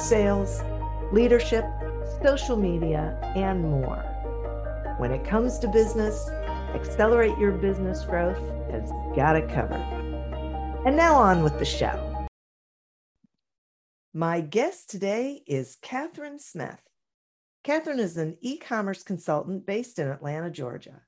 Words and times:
sales, 0.00 0.62
leadership, 1.12 1.64
social 2.22 2.56
media, 2.56 3.18
and 3.36 3.62
more. 3.62 4.02
When 4.98 5.12
it 5.12 5.24
comes 5.24 5.58
to 5.58 5.68
business, 5.68 6.28
Accelerate 6.74 7.36
Your 7.38 7.52
Business 7.52 8.04
Growth 8.04 8.38
has 8.70 8.90
got 9.14 9.36
it 9.36 9.48
covered. 9.48 9.82
And 10.86 10.96
now 10.96 11.14
on 11.16 11.42
with 11.42 11.58
the 11.58 11.64
show. 11.64 12.06
My 14.14 14.40
guest 14.40 14.90
today 14.90 15.42
is 15.46 15.76
Kathryn 15.82 16.40
Smith. 16.40 16.80
Kathryn 17.64 17.98
is 17.98 18.16
an 18.16 18.38
e 18.40 18.56
commerce 18.56 19.02
consultant 19.02 19.66
based 19.66 19.98
in 19.98 20.08
Atlanta, 20.08 20.50
Georgia. 20.50 21.02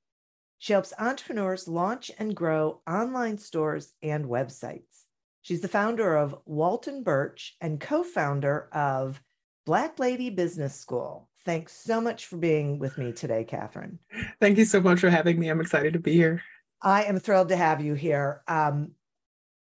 She 0.58 0.72
helps 0.72 0.92
entrepreneurs 0.98 1.66
launch 1.66 2.10
and 2.18 2.36
grow 2.36 2.82
online 2.86 3.38
stores 3.38 3.94
and 4.02 4.26
websites. 4.26 5.01
She's 5.42 5.60
the 5.60 5.68
founder 5.68 6.16
of 6.16 6.36
Walton 6.46 7.02
Birch 7.02 7.56
and 7.60 7.80
co 7.80 8.02
founder 8.04 8.68
of 8.72 9.20
Black 9.66 9.98
Lady 9.98 10.30
Business 10.30 10.74
School. 10.74 11.28
Thanks 11.44 11.72
so 11.72 12.00
much 12.00 12.26
for 12.26 12.36
being 12.36 12.78
with 12.78 12.96
me 12.96 13.12
today, 13.12 13.44
Kathryn. 13.48 13.98
Thank 14.40 14.58
you 14.58 14.64
so 14.64 14.80
much 14.80 15.00
for 15.00 15.10
having 15.10 15.38
me. 15.38 15.48
I'm 15.48 15.60
excited 15.60 15.94
to 15.94 15.98
be 15.98 16.14
here. 16.14 16.42
I 16.80 17.04
am 17.04 17.18
thrilled 17.18 17.48
to 17.48 17.56
have 17.56 17.80
you 17.80 17.94
here. 17.94 18.42
Um, 18.46 18.92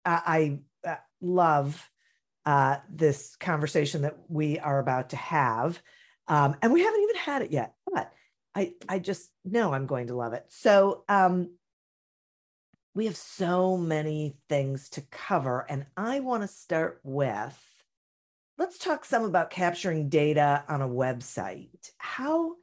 I, 0.05 0.59
I 0.85 0.89
uh, 0.89 0.95
love 1.21 1.89
uh, 2.45 2.77
this 2.89 3.35
conversation 3.37 4.03
that 4.03 4.17
we 4.27 4.59
are 4.59 4.79
about 4.79 5.09
to 5.09 5.15
have. 5.15 5.81
Um, 6.27 6.55
and 6.61 6.71
we 6.71 6.81
haven't 6.81 7.01
even 7.01 7.15
had 7.15 7.41
it 7.41 7.51
yet, 7.51 7.73
but 7.91 8.11
I, 8.55 8.73
I 8.87 8.99
just 8.99 9.31
know 9.43 9.73
I'm 9.73 9.87
going 9.87 10.07
to 10.07 10.15
love 10.15 10.33
it. 10.33 10.45
So, 10.49 11.03
um, 11.09 11.49
we 12.93 13.05
have 13.05 13.17
so 13.17 13.77
many 13.77 14.35
things 14.49 14.89
to 14.89 15.01
cover, 15.11 15.65
and 15.69 15.85
I 15.97 16.19
want 16.19 16.43
to 16.43 16.47
start 16.47 16.99
with 17.03 17.59
let's 18.57 18.77
talk 18.77 19.05
some 19.05 19.23
about 19.23 19.49
capturing 19.49 20.09
data 20.09 20.63
on 20.67 20.81
a 20.81 20.87
website. 20.87 21.91
How, 21.97 22.53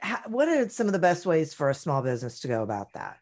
how, 0.00 0.20
what 0.26 0.48
are 0.48 0.68
some 0.68 0.86
of 0.86 0.92
the 0.92 0.98
best 0.98 1.26
ways 1.26 1.54
for 1.54 1.70
a 1.70 1.74
small 1.74 2.02
business 2.02 2.40
to 2.40 2.48
go 2.48 2.62
about 2.62 2.92
that? 2.92 3.18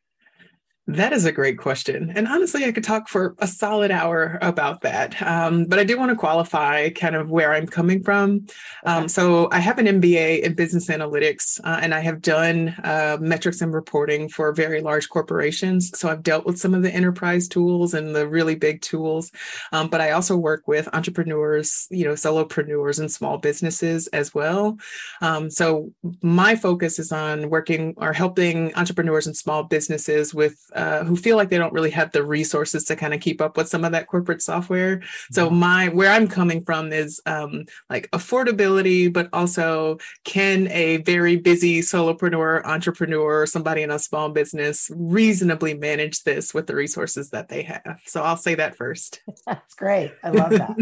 That 0.88 1.12
is 1.12 1.24
a 1.24 1.30
great 1.30 1.58
question. 1.58 2.12
And 2.16 2.26
honestly, 2.26 2.64
I 2.64 2.72
could 2.72 2.82
talk 2.82 3.08
for 3.08 3.36
a 3.38 3.46
solid 3.46 3.92
hour 3.92 4.36
about 4.42 4.80
that. 4.80 5.20
Um, 5.22 5.64
but 5.66 5.78
I 5.78 5.84
do 5.84 5.96
want 5.96 6.10
to 6.10 6.16
qualify 6.16 6.90
kind 6.90 7.14
of 7.14 7.30
where 7.30 7.52
I'm 7.52 7.68
coming 7.68 8.02
from. 8.02 8.46
Um, 8.84 9.06
so 9.06 9.48
I 9.52 9.60
have 9.60 9.78
an 9.78 9.86
MBA 9.86 10.40
in 10.40 10.54
business 10.54 10.88
analytics, 10.88 11.60
uh, 11.62 11.78
and 11.80 11.94
I 11.94 12.00
have 12.00 12.20
done 12.20 12.70
uh, 12.82 13.16
metrics 13.20 13.60
and 13.60 13.72
reporting 13.72 14.28
for 14.28 14.52
very 14.52 14.80
large 14.80 15.08
corporations. 15.08 15.96
So 15.96 16.08
I've 16.08 16.24
dealt 16.24 16.46
with 16.46 16.58
some 16.58 16.74
of 16.74 16.82
the 16.82 16.92
enterprise 16.92 17.46
tools 17.46 17.94
and 17.94 18.12
the 18.12 18.26
really 18.26 18.56
big 18.56 18.80
tools. 18.82 19.30
Um, 19.70 19.88
but 19.88 20.00
I 20.00 20.10
also 20.10 20.36
work 20.36 20.66
with 20.66 20.92
entrepreneurs, 20.92 21.86
you 21.92 22.04
know, 22.04 22.14
solopreneurs 22.14 22.98
and 22.98 23.10
small 23.10 23.38
businesses 23.38 24.08
as 24.08 24.34
well. 24.34 24.78
Um, 25.20 25.48
so 25.48 25.92
my 26.22 26.56
focus 26.56 26.98
is 26.98 27.12
on 27.12 27.50
working 27.50 27.94
or 27.98 28.12
helping 28.12 28.74
entrepreneurs 28.74 29.28
and 29.28 29.36
small 29.36 29.62
businesses 29.62 30.34
with 30.34 30.58
uh, 30.74 31.04
who 31.04 31.16
feel 31.16 31.36
like 31.36 31.48
they 31.48 31.58
don't 31.58 31.72
really 31.72 31.90
have 31.90 32.12
the 32.12 32.24
resources 32.24 32.84
to 32.84 32.96
kind 32.96 33.14
of 33.14 33.20
keep 33.20 33.40
up 33.40 33.56
with 33.56 33.68
some 33.68 33.84
of 33.84 33.92
that 33.92 34.06
corporate 34.06 34.42
software. 34.42 35.02
So 35.30 35.46
mm-hmm. 35.46 35.56
my 35.56 35.88
where 35.88 36.10
I'm 36.10 36.28
coming 36.28 36.64
from 36.64 36.92
is 36.92 37.20
um, 37.26 37.66
like 37.90 38.10
affordability, 38.10 39.12
but 39.12 39.28
also 39.32 39.98
can 40.24 40.68
a 40.68 40.98
very 40.98 41.36
busy 41.36 41.80
solopreneur, 41.80 42.64
entrepreneur, 42.64 43.46
somebody 43.46 43.82
in 43.82 43.90
a 43.90 43.98
small 43.98 44.30
business 44.30 44.90
reasonably 44.94 45.74
manage 45.74 46.22
this 46.24 46.54
with 46.54 46.66
the 46.66 46.74
resources 46.74 47.30
that 47.30 47.48
they 47.48 47.62
have? 47.62 48.00
So 48.06 48.22
I'll 48.22 48.36
say 48.36 48.54
that 48.56 48.76
first. 48.76 49.22
That's 49.46 49.74
great. 49.74 50.12
I 50.22 50.30
love 50.30 50.50
that. 50.50 50.76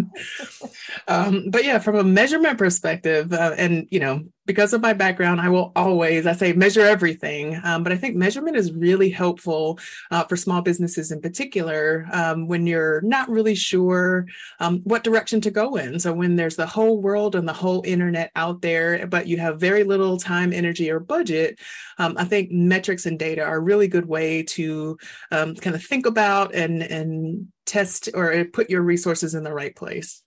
um, 1.08 1.50
but 1.50 1.64
yeah, 1.64 1.78
from 1.78 1.96
a 1.96 2.04
measurement 2.04 2.58
perspective, 2.58 3.32
uh, 3.32 3.54
and 3.56 3.86
you 3.90 4.00
know, 4.00 4.24
because 4.50 4.72
of 4.72 4.80
my 4.80 4.92
background, 4.92 5.40
I 5.40 5.48
will 5.48 5.70
always, 5.76 6.26
I 6.26 6.32
say, 6.32 6.52
measure 6.52 6.80
everything. 6.84 7.60
Um, 7.62 7.84
but 7.84 7.92
I 7.92 7.96
think 7.96 8.16
measurement 8.16 8.56
is 8.56 8.72
really 8.72 9.08
helpful 9.08 9.78
uh, 10.10 10.24
for 10.24 10.36
small 10.36 10.60
businesses 10.60 11.12
in 11.12 11.20
particular 11.20 12.08
um, 12.10 12.48
when 12.48 12.66
you're 12.66 13.00
not 13.02 13.28
really 13.28 13.54
sure 13.54 14.26
um, 14.58 14.80
what 14.80 15.04
direction 15.04 15.40
to 15.42 15.52
go 15.52 15.76
in. 15.76 16.00
So 16.00 16.12
when 16.12 16.34
there's 16.34 16.56
the 16.56 16.66
whole 16.66 17.00
world 17.00 17.36
and 17.36 17.46
the 17.46 17.52
whole 17.52 17.84
internet 17.86 18.32
out 18.34 18.60
there, 18.60 19.06
but 19.06 19.28
you 19.28 19.36
have 19.36 19.60
very 19.60 19.84
little 19.84 20.18
time, 20.18 20.52
energy, 20.52 20.90
or 20.90 20.98
budget, 20.98 21.60
um, 21.98 22.16
I 22.18 22.24
think 22.24 22.50
metrics 22.50 23.06
and 23.06 23.20
data 23.20 23.44
are 23.44 23.58
a 23.58 23.60
really 23.60 23.86
good 23.86 24.06
way 24.06 24.42
to 24.42 24.98
um, 25.30 25.54
kind 25.54 25.76
of 25.76 25.84
think 25.84 26.06
about 26.06 26.56
and 26.56 26.82
and 26.82 27.46
test 27.66 28.08
or 28.14 28.44
put 28.46 28.68
your 28.68 28.82
resources 28.82 29.36
in 29.36 29.44
the 29.44 29.54
right 29.54 29.76
place. 29.76 30.24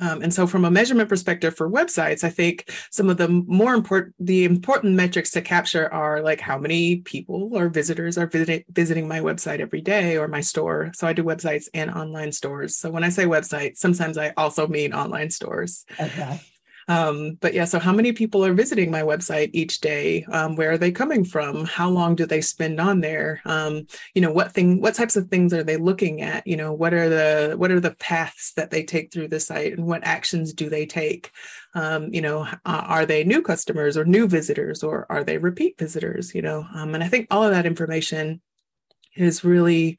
Um, 0.00 0.22
and 0.22 0.32
so 0.32 0.46
from 0.46 0.64
a 0.64 0.70
measurement 0.70 1.08
perspective 1.08 1.56
for 1.56 1.70
websites, 1.70 2.24
I 2.24 2.30
think 2.30 2.72
some 2.90 3.08
of 3.10 3.16
the 3.16 3.28
more 3.28 3.74
important, 3.74 4.14
the 4.18 4.44
important 4.44 4.94
metrics 4.94 5.30
to 5.32 5.42
capture 5.42 5.92
are 5.92 6.22
like 6.22 6.40
how 6.40 6.58
many 6.58 6.96
people 6.96 7.50
or 7.52 7.68
visitors 7.68 8.18
are 8.18 8.26
visiting, 8.26 8.64
visiting 8.70 9.08
my 9.08 9.20
website 9.20 9.60
every 9.60 9.80
day 9.80 10.16
or 10.16 10.28
my 10.28 10.40
store. 10.40 10.90
So 10.94 11.06
I 11.06 11.12
do 11.12 11.24
websites 11.24 11.68
and 11.74 11.90
online 11.90 12.32
stores. 12.32 12.76
So 12.76 12.90
when 12.90 13.04
I 13.04 13.08
say 13.08 13.24
website, 13.24 13.76
sometimes 13.76 14.18
I 14.18 14.32
also 14.36 14.66
mean 14.66 14.92
online 14.92 15.30
stores. 15.30 15.84
Okay. 16.00 16.40
Um, 16.88 17.36
but 17.40 17.52
yeah, 17.52 17.66
so 17.66 17.78
how 17.78 17.92
many 17.92 18.12
people 18.12 18.44
are 18.44 18.54
visiting 18.54 18.90
my 18.90 19.02
website 19.02 19.50
each 19.52 19.80
day? 19.80 20.24
Um, 20.32 20.56
where 20.56 20.72
are 20.72 20.78
they 20.78 20.90
coming 20.90 21.24
from? 21.24 21.66
How 21.66 21.88
long 21.90 22.14
do 22.14 22.24
they 22.24 22.40
spend 22.40 22.80
on 22.80 23.00
there? 23.00 23.42
Um, 23.44 23.86
you 24.14 24.22
know, 24.22 24.32
what 24.32 24.52
thing, 24.52 24.80
what 24.80 24.94
types 24.94 25.14
of 25.14 25.28
things 25.28 25.52
are 25.52 25.62
they 25.62 25.76
looking 25.76 26.22
at? 26.22 26.46
You 26.46 26.56
know, 26.56 26.72
what 26.72 26.94
are 26.94 27.08
the 27.08 27.56
what 27.56 27.70
are 27.70 27.80
the 27.80 27.94
paths 27.94 28.52
that 28.56 28.70
they 28.70 28.82
take 28.82 29.12
through 29.12 29.28
the 29.28 29.40
site, 29.40 29.74
and 29.74 29.86
what 29.86 30.04
actions 30.04 30.52
do 30.52 30.70
they 30.70 30.86
take? 30.86 31.30
Um, 31.74 32.12
you 32.12 32.22
know, 32.22 32.48
are 32.64 33.04
they 33.04 33.22
new 33.22 33.42
customers 33.42 33.96
or 33.96 34.04
new 34.04 34.26
visitors, 34.26 34.82
or 34.82 35.06
are 35.10 35.22
they 35.22 35.38
repeat 35.38 35.78
visitors? 35.78 36.34
You 36.34 36.42
know, 36.42 36.66
um, 36.74 36.94
and 36.94 37.04
I 37.04 37.08
think 37.08 37.26
all 37.30 37.44
of 37.44 37.50
that 37.50 37.66
information 37.66 38.40
is 39.14 39.44
really 39.44 39.98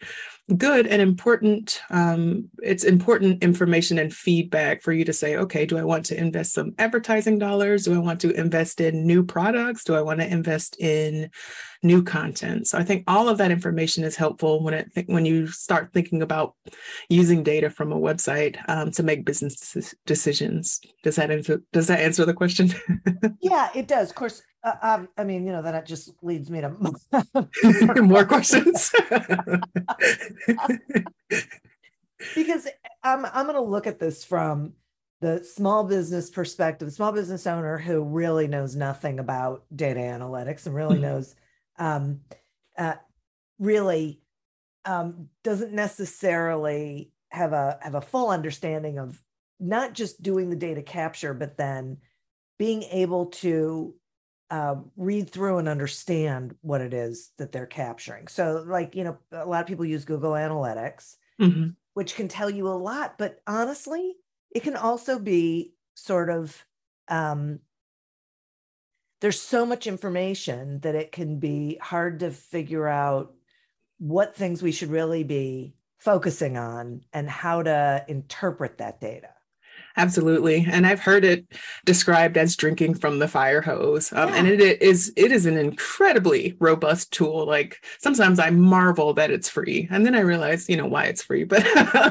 good 0.58 0.88
and 0.88 1.02
important 1.02 1.82
um, 1.90 2.50
it's 2.60 2.84
important 2.84 3.44
information 3.44 4.00
and 4.00 4.14
feedback 4.14 4.82
for 4.82 4.92
you 4.92 5.06
to 5.06 5.14
say 5.14 5.36
okay 5.36 5.66
do 5.66 5.78
i 5.78 5.84
want 5.84 6.06
to 6.06 6.18
invest 6.18 6.54
some 6.54 6.74
advertising 6.78 7.38
dollars? 7.38 7.86
Do 7.86 7.96
i 7.96 8.00
want 8.00 8.20
to 8.22 8.32
invest 8.32 8.82
in 8.82 9.06
new 9.06 9.24
products? 9.24 9.84
Do 9.84 9.96
i 9.96 10.02
want 10.02 10.20
to 10.20 10.28
invest 10.28 10.80
in 10.80 11.30
new 11.84 12.04
content? 12.04 12.68
So 12.68 12.78
i 12.78 12.84
think 12.84 13.04
all 13.08 13.30
of 13.30 13.38
that 13.38 13.52
information 13.52 14.04
is 14.04 14.16
helpful 14.16 14.64
when 14.64 14.74
it 14.74 15.06
when 15.08 15.26
you 15.26 15.48
start 15.48 15.92
thinking 15.94 16.22
about 16.22 16.56
using 17.10 17.44
data 17.44 17.70
from 17.70 17.92
a 17.92 18.00
website 18.00 18.58
um, 18.68 18.92
to 18.92 19.04
make 19.04 19.26
business 19.26 19.96
decisions. 20.06 20.80
Does 21.04 21.16
that 21.16 21.32
answer 21.32 21.62
does 21.74 21.88
that 21.88 22.00
answer 22.00 22.26
the 22.26 22.34
question? 22.34 22.74
Yeah 23.42 23.70
it 23.76 23.88
does. 23.88 24.10
Of 24.10 24.16
course 24.16 24.42
uh, 24.64 24.74
um, 24.82 25.08
I 25.18 25.24
mean, 25.24 25.46
you 25.46 25.54
know, 25.54 25.62
then 25.62 25.76
it 25.76 25.86
just 25.86 26.12
leads 26.22 26.50
me 26.50 26.62
to 26.62 26.70
more 28.02 28.26
questions. 28.26 28.92
because 32.36 32.68
I'm 33.04 33.26
I'm 33.26 33.46
going 33.46 33.56
to 33.56 33.62
look 33.62 33.88
at 33.88 34.00
this 34.00 34.24
from 34.24 34.74
the 35.22 35.44
small 35.44 35.84
business 35.84 36.30
perspective, 36.30 36.92
small 36.94 37.12
business 37.12 37.46
owner 37.46 37.78
who 37.78 38.04
really 38.04 38.48
knows 38.48 38.76
nothing 38.76 39.20
about 39.20 39.64
data 39.76 40.00
analytics 40.00 40.66
and 40.66 40.74
really 40.74 40.96
mm-hmm. 40.96 41.04
knows, 41.04 41.36
um, 41.78 42.22
uh, 42.78 42.96
really 43.60 44.22
um, 44.86 45.28
doesn't 45.44 45.74
necessarily 45.74 47.12
have 47.32 47.54
a 47.54 47.78
have 47.82 47.96
a 47.96 48.02
full 48.02 48.30
understanding 48.30 48.98
of 48.98 49.22
not 49.60 49.94
just 49.94 50.24
doing 50.24 50.50
the 50.50 50.56
data 50.56 50.82
capture, 50.82 51.34
but 51.34 51.58
then 51.58 51.98
being 52.58 52.84
able 52.84 53.28
to 53.28 53.94
uh, 54.50 54.76
read 54.98 55.30
through 55.30 55.58
and 55.58 55.70
understand 55.70 56.56
what 56.62 56.82
it 56.82 56.94
is 56.94 57.32
that 57.38 57.52
they're 57.52 57.66
capturing. 57.66 58.28
So, 58.28 58.64
like, 58.68 58.96
you 58.96 59.04
know, 59.04 59.18
a 59.32 59.46
lot 59.46 59.62
of 59.62 59.68
people 59.68 59.86
use 59.86 60.06
Google 60.06 60.32
Analytics, 60.32 61.16
mm-hmm. 61.40 61.70
which 61.94 62.16
can 62.16 62.28
tell 62.28 62.50
you 62.50 62.68
a 62.68 62.70
lot, 62.70 63.18
but 63.18 63.42
honestly, 63.46 64.16
it 64.52 64.64
can 64.64 64.76
also 64.76 65.20
be 65.20 65.74
sort 65.96 66.30
of, 66.30 66.66
um, 67.08 67.60
there's 69.22 69.40
so 69.40 69.66
much 69.66 69.86
information 69.86 70.80
that 70.80 70.96
it 70.96 71.12
can 71.12 71.40
be 71.40 71.78
hard 71.82 72.22
to 72.22 72.32
figure 72.32 72.88
out 72.88 73.34
what 73.98 74.36
things 74.36 74.64
we 74.64 74.72
should 74.72 74.90
really 74.90 75.24
be 75.24 75.76
focusing 76.00 76.58
on 76.58 77.02
and 77.12 77.30
how 77.30 77.62
to 77.62 78.06
interpret 78.08 78.78
that 78.78 79.02
data. 79.02 79.30
Absolutely, 80.00 80.66
and 80.72 80.88
I've 80.88 81.02
heard 81.02 81.26
it 81.26 81.46
described 81.84 82.38
as 82.38 82.56
drinking 82.56 82.94
from 82.94 83.20
the 83.20 83.28
fire 83.28 83.62
hose, 83.62 84.14
um, 84.14 84.30
yeah. 84.30 84.36
and 84.36 84.48
it 84.48 84.82
is 84.82 85.12
it 85.18 85.34
is 85.34 85.46
an 85.46 85.58
incredibly 85.58 86.56
robust 86.60 87.12
tool. 87.12 87.46
Like 87.46 87.84
sometimes 88.00 88.40
I 88.40 88.50
marvel 88.50 89.14
that 89.16 89.30
it's 89.30 89.50
free, 89.50 89.90
and 89.92 90.06
then 90.06 90.16
I 90.16 90.22
realize 90.22 90.70
you 90.70 90.78
know 90.78 90.86
why 90.86 91.06
it's 91.06 91.22
free. 91.22 91.44
But 91.50 91.66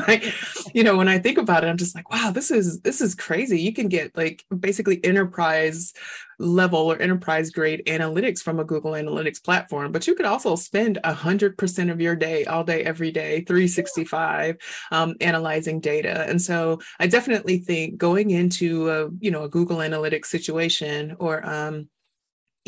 like, 0.07 0.35
you 0.75 0.85
know 0.85 0.99
when 0.99 1.09
I 1.09 1.19
think 1.19 1.39
about 1.39 1.65
it, 1.65 1.69
I'm 1.69 1.79
just 1.79 1.95
like, 1.95 2.11
wow, 2.11 2.31
this 2.31 2.51
is 2.51 2.81
this 2.83 3.01
is 3.01 3.15
crazy. 3.15 3.59
You 3.63 3.73
can 3.73 3.89
get 3.89 4.15
like 4.15 4.45
basically 4.55 5.03
enterprise 5.03 5.95
level 6.39 6.81
or 6.81 7.01
enterprise 7.01 7.51
grade 7.51 7.83
analytics 7.87 8.41
from 8.41 8.61
a 8.61 8.65
Google 8.65 8.93
Analytics 8.93 9.43
platform, 9.43 9.93
but 9.93 10.07
you 10.07 10.15
could 10.15 10.27
also 10.27 10.57
spend 10.57 10.99
100% 11.05 11.91
of 11.91 12.01
your 12.01 12.17
day, 12.17 12.45
all 12.45 12.65
day, 12.65 12.85
every 12.85 13.11
day, 13.11 13.43
365, 13.43 14.57
um, 14.91 15.15
analyzing 15.21 15.81
data. 15.81 16.25
And 16.29 16.41
so 16.41 16.81
I 16.99 17.07
definitely 17.07 17.59
think 17.59 17.97
going 17.97 18.31
into 18.31 18.91
a, 18.91 19.09
you 19.21 19.31
know, 19.31 19.45
a 19.45 19.49
Google 19.49 19.79
Analytics 19.79 20.27
situation 20.27 21.17
or, 21.19 21.45
um, 21.49 21.89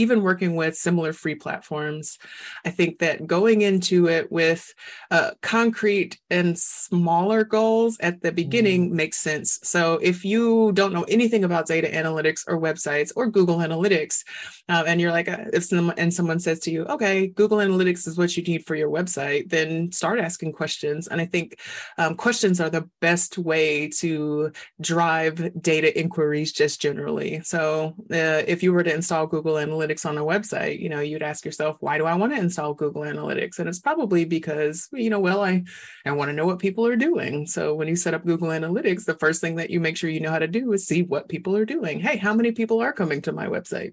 even 0.00 0.22
working 0.22 0.56
with 0.56 0.76
similar 0.76 1.12
free 1.12 1.34
platforms, 1.34 2.18
I 2.64 2.70
think 2.70 3.00
that 3.00 3.26
going 3.26 3.60
into 3.62 4.08
it 4.08 4.32
with 4.32 4.62
uh, 5.10 5.32
concrete 5.42 6.18
and 6.30 6.58
smaller 6.58 7.44
goals 7.44 7.98
at 8.00 8.22
the 8.22 8.32
beginning 8.32 8.90
mm. 8.90 8.94
makes 8.94 9.18
sense. 9.18 9.58
So 9.62 9.98
if 10.10 10.24
you 10.24 10.72
don't 10.72 10.94
know 10.94 11.06
anything 11.16 11.44
about 11.44 11.66
data 11.66 11.88
analytics 11.88 12.44
or 12.48 12.58
websites 12.58 13.12
or 13.14 13.26
Google 13.26 13.58
Analytics, 13.58 14.24
uh, 14.70 14.84
and 14.86 15.00
you're 15.00 15.12
like, 15.12 15.28
uh, 15.28 15.44
if 15.52 15.64
someone 15.64 15.98
and 15.98 16.14
someone 16.14 16.40
says 16.40 16.60
to 16.60 16.70
you, 16.70 16.84
okay, 16.86 17.26
Google 17.26 17.58
Analytics 17.58 18.08
is 18.08 18.16
what 18.16 18.34
you 18.36 18.42
need 18.42 18.64
for 18.66 18.74
your 18.74 18.88
website, 18.88 19.50
then 19.50 19.92
start 19.92 20.18
asking 20.18 20.52
questions. 20.52 21.08
And 21.08 21.20
I 21.20 21.26
think 21.26 21.58
um, 21.98 22.14
questions 22.14 22.60
are 22.60 22.70
the 22.70 22.88
best 23.00 23.36
way 23.36 23.88
to 24.00 24.52
drive 24.80 25.60
data 25.60 25.98
inquiries 25.98 26.52
just 26.52 26.80
generally. 26.80 27.40
So 27.44 27.94
uh, 28.10 28.42
if 28.46 28.62
you 28.62 28.72
were 28.72 28.82
to 28.82 28.94
install 28.94 29.26
Google 29.26 29.54
Analytics 29.54 29.89
analytics 29.90 30.06
on 30.06 30.18
a 30.18 30.24
website 30.24 30.80
you 30.80 30.88
know 30.88 31.00
you'd 31.00 31.22
ask 31.22 31.44
yourself 31.44 31.76
why 31.80 31.98
do 31.98 32.04
i 32.04 32.14
want 32.14 32.32
to 32.32 32.38
install 32.38 32.74
google 32.74 33.02
analytics? 33.02 33.58
And 33.58 33.68
it's 33.68 33.80
probably 33.80 34.24
because 34.24 34.88
you 34.92 35.10
know 35.10 35.20
well 35.20 35.42
i 35.42 35.62
i 36.06 36.12
want 36.12 36.28
to 36.28 36.32
know 36.32 36.46
what 36.46 36.58
people 36.58 36.86
are 36.86 36.96
doing. 36.96 37.46
So 37.46 37.74
when 37.74 37.88
you 37.88 37.96
set 37.96 38.14
up 38.14 38.24
google 38.24 38.48
analytics 38.48 39.04
the 39.04 39.18
first 39.18 39.40
thing 39.40 39.56
that 39.56 39.70
you 39.70 39.80
make 39.80 39.96
sure 39.96 40.10
you 40.10 40.20
know 40.20 40.30
how 40.30 40.38
to 40.38 40.48
do 40.48 40.72
is 40.72 40.86
see 40.86 41.02
what 41.02 41.28
people 41.28 41.56
are 41.56 41.64
doing. 41.64 42.00
Hey 42.00 42.16
how 42.16 42.34
many 42.34 42.52
people 42.52 42.80
are 42.80 42.92
coming 42.92 43.22
to 43.22 43.32
my 43.32 43.46
website? 43.46 43.92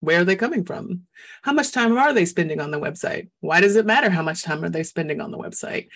Where 0.00 0.20
are 0.20 0.24
they 0.24 0.36
coming 0.36 0.64
from? 0.64 1.02
How 1.42 1.52
much 1.52 1.72
time 1.72 1.96
are 1.96 2.12
they 2.12 2.24
spending 2.24 2.60
on 2.60 2.70
the 2.70 2.80
website? 2.80 3.28
Why 3.40 3.60
does 3.60 3.76
it 3.76 3.84
matter 3.84 4.08
how 4.08 4.22
much 4.22 4.42
time 4.42 4.64
are 4.64 4.70
they 4.70 4.82
spending 4.82 5.20
on 5.20 5.30
the 5.30 5.38
website? 5.38 5.88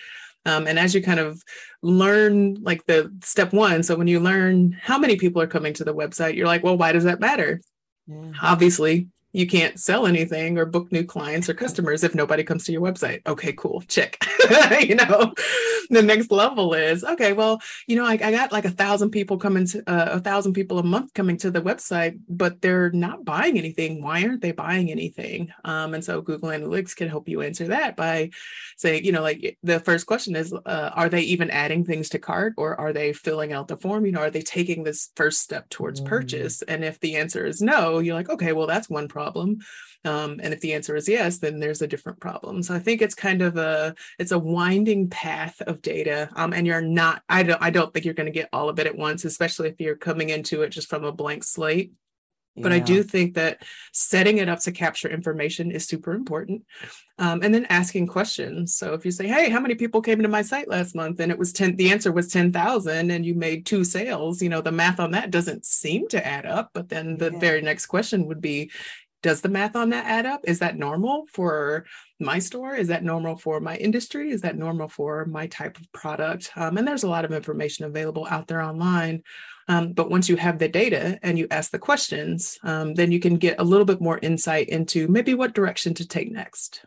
Um, 0.47 0.67
and 0.67 0.77
as 0.77 0.93
you 0.93 1.01
kind 1.01 1.19
of 1.19 1.41
learn 1.81 2.61
like 2.61 2.85
the 2.85 3.11
step 3.23 3.51
one 3.51 3.81
so 3.81 3.95
when 3.95 4.07
you 4.07 4.19
learn 4.19 4.77
how 4.79 4.99
many 4.99 5.15
people 5.15 5.41
are 5.41 5.47
coming 5.47 5.73
to 5.73 5.83
the 5.83 5.95
website 5.95 6.35
you're 6.35 6.45
like 6.45 6.63
well 6.63 6.77
why 6.77 6.91
does 6.91 7.05
that 7.05 7.19
matter? 7.19 7.61
Yeah. 8.07 8.31
obviously 8.41 9.07
you 9.35 9.45
can't 9.45 9.77
sell 9.77 10.07
anything 10.07 10.57
or 10.57 10.65
book 10.65 10.89
new 10.93 11.03
clients 11.03 11.49
or 11.49 11.53
customers 11.53 12.05
if 12.05 12.15
nobody 12.15 12.41
comes 12.41 12.63
to 12.63 12.71
your 12.71 12.81
website. 12.81 13.19
Okay, 13.27 13.51
cool, 13.51 13.81
check. 13.81 14.17
you 14.79 14.95
know, 14.95 15.33
the 15.89 16.01
next 16.01 16.31
level 16.31 16.73
is 16.73 17.03
okay. 17.03 17.33
Well, 17.33 17.61
you 17.85 17.97
know, 17.97 18.05
I, 18.05 18.13
I 18.13 18.31
got 18.31 18.53
like 18.53 18.63
a 18.63 18.69
thousand 18.69 19.11
people 19.11 19.37
coming 19.37 19.65
to 19.67 19.83
uh, 19.89 20.11
a 20.13 20.19
thousand 20.21 20.53
people 20.53 20.79
a 20.79 20.83
month 20.83 21.13
coming 21.13 21.35
to 21.37 21.51
the 21.51 21.61
website, 21.61 22.17
but 22.29 22.61
they're 22.61 22.91
not 22.91 23.25
buying 23.25 23.57
anything. 23.57 24.01
Why 24.01 24.23
aren't 24.23 24.41
they 24.41 24.53
buying 24.53 24.89
anything? 24.89 25.51
Um, 25.65 25.93
and 25.93 26.03
so 26.03 26.21
Google 26.21 26.49
Analytics 26.49 26.95
can 26.95 27.09
help 27.09 27.27
you 27.27 27.41
answer 27.41 27.67
that 27.67 27.97
by 27.97 28.29
saying, 28.77 29.03
you 29.03 29.11
know, 29.11 29.21
like 29.21 29.57
the 29.63 29.81
first 29.81 30.05
question 30.05 30.37
is, 30.37 30.53
uh, 30.53 30.91
are 30.93 31.09
they 31.09 31.21
even 31.21 31.49
adding 31.49 31.83
things 31.83 32.07
to 32.09 32.19
cart 32.19 32.53
or 32.55 32.79
are 32.79 32.93
they 32.93 33.11
filling 33.11 33.51
out 33.51 33.67
the 33.67 33.75
form? 33.75 34.05
You 34.05 34.13
know, 34.13 34.21
are 34.21 34.31
they 34.31 34.41
taking 34.41 34.85
this 34.85 35.11
first 35.17 35.41
step 35.41 35.67
towards 35.69 35.99
mm. 35.99 36.05
purchase? 36.05 36.61
And 36.61 36.85
if 36.85 37.01
the 37.01 37.17
answer 37.17 37.45
is 37.45 37.61
no, 37.61 37.99
you're 37.99 38.15
like, 38.15 38.29
okay, 38.29 38.53
well, 38.53 38.67
that's 38.67 38.89
one 38.89 39.09
problem 39.09 39.24
problem 39.25 39.57
um, 40.05 40.39
and 40.43 40.53
if 40.53 40.61
the 40.61 40.73
answer 40.73 40.95
is 40.95 41.09
yes 41.09 41.39
then 41.39 41.59
there's 41.59 41.81
a 41.81 41.87
different 41.87 42.19
problem 42.19 42.61
so 42.61 42.75
i 42.75 42.79
think 42.79 43.01
it's 43.01 43.15
kind 43.15 43.41
of 43.41 43.57
a 43.57 43.95
it's 44.19 44.31
a 44.31 44.39
winding 44.39 45.09
path 45.09 45.59
of 45.61 45.81
data 45.81 46.29
um, 46.35 46.53
and 46.53 46.67
you're 46.67 46.81
not 46.81 47.23
i 47.27 47.41
don't 47.43 47.61
i 47.61 47.69
don't 47.69 47.91
think 47.91 48.05
you're 48.05 48.13
going 48.13 48.31
to 48.33 48.39
get 48.39 48.49
all 48.53 48.69
of 48.69 48.79
it 48.79 48.87
at 48.87 48.97
once 48.97 49.25
especially 49.25 49.69
if 49.69 49.79
you're 49.79 49.95
coming 49.95 50.29
into 50.29 50.61
it 50.61 50.69
just 50.69 50.89
from 50.89 51.03
a 51.03 51.11
blank 51.11 51.43
slate 51.43 51.91
but 52.57 52.71
yeah. 52.71 52.77
I 52.77 52.79
do 52.79 53.03
think 53.03 53.33
that 53.33 53.63
setting 53.91 54.37
it 54.37 54.47
up 54.47 54.59
to 54.61 54.71
capture 54.71 55.09
information 55.09 55.71
is 55.71 55.85
super 55.85 56.13
important. 56.13 56.63
Um, 57.17 57.41
and 57.43 57.53
then 57.53 57.65
asking 57.65 58.07
questions. 58.07 58.75
So 58.75 58.93
if 58.93 59.05
you 59.05 59.11
say, 59.11 59.27
hey, 59.27 59.49
how 59.49 59.59
many 59.59 59.75
people 59.75 60.01
came 60.01 60.21
to 60.21 60.27
my 60.27 60.41
site 60.41 60.67
last 60.67 60.95
month? 60.95 61.19
And 61.19 61.31
it 61.31 61.37
was 61.37 61.53
10, 61.53 61.75
the 61.75 61.91
answer 61.91 62.11
was 62.11 62.29
10,000 62.29 63.11
and 63.11 63.25
you 63.25 63.35
made 63.35 63.65
two 63.65 63.83
sales, 63.83 64.41
you 64.41 64.49
know, 64.49 64.61
the 64.61 64.71
math 64.71 64.99
on 64.99 65.11
that 65.11 65.31
doesn't 65.31 65.65
seem 65.65 66.07
to 66.09 66.25
add 66.25 66.45
up. 66.45 66.71
But 66.73 66.89
then 66.89 67.17
the 67.17 67.31
yeah. 67.31 67.39
very 67.39 67.61
next 67.61 67.87
question 67.87 68.25
would 68.27 68.41
be, 68.41 68.71
does 69.25 69.41
the 69.41 69.49
math 69.49 69.75
on 69.75 69.89
that 69.89 70.05
add 70.05 70.27
up? 70.27 70.41
Is 70.43 70.59
that 70.59 70.77
normal 70.77 71.25
for 71.33 71.87
my 72.19 72.37
store? 72.37 72.75
Is 72.75 72.89
that 72.89 73.03
normal 73.03 73.35
for 73.35 73.59
my 73.59 73.75
industry? 73.75 74.29
Is 74.29 74.41
that 74.41 74.55
normal 74.55 74.87
for 74.87 75.25
my 75.25 75.47
type 75.47 75.79
of 75.79 75.91
product? 75.93 76.51
Um, 76.55 76.77
and 76.77 76.87
there's 76.87 77.01
a 77.01 77.09
lot 77.09 77.25
of 77.25 77.31
information 77.31 77.85
available 77.85 78.27
out 78.29 78.47
there 78.47 78.61
online. 78.61 79.23
Um, 79.67 79.93
but 79.93 80.11
once 80.11 80.29
you 80.29 80.35
have 80.35 80.59
the 80.59 80.67
data 80.67 81.17
and 81.23 81.39
you 81.39 81.47
ask 81.49 81.71
the 81.71 81.79
questions, 81.79 82.59
um, 82.61 82.93
then 82.93 83.11
you 83.11 83.19
can 83.19 83.37
get 83.37 83.59
a 83.59 83.63
little 83.63 83.83
bit 83.83 83.99
more 83.99 84.19
insight 84.19 84.69
into 84.69 85.07
maybe 85.07 85.33
what 85.33 85.55
direction 85.55 85.95
to 85.95 86.07
take 86.07 86.31
next. 86.31 86.85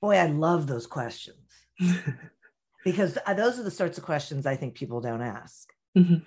Boy, 0.00 0.14
I 0.14 0.26
love 0.26 0.68
those 0.68 0.86
questions 0.86 1.50
because 2.84 3.18
uh, 3.26 3.34
those 3.34 3.58
are 3.58 3.64
the 3.64 3.70
sorts 3.72 3.98
of 3.98 4.04
questions 4.04 4.46
I 4.46 4.54
think 4.54 4.76
people 4.76 5.00
don't 5.00 5.22
ask. 5.22 5.68
Mm-hmm. 5.98 6.22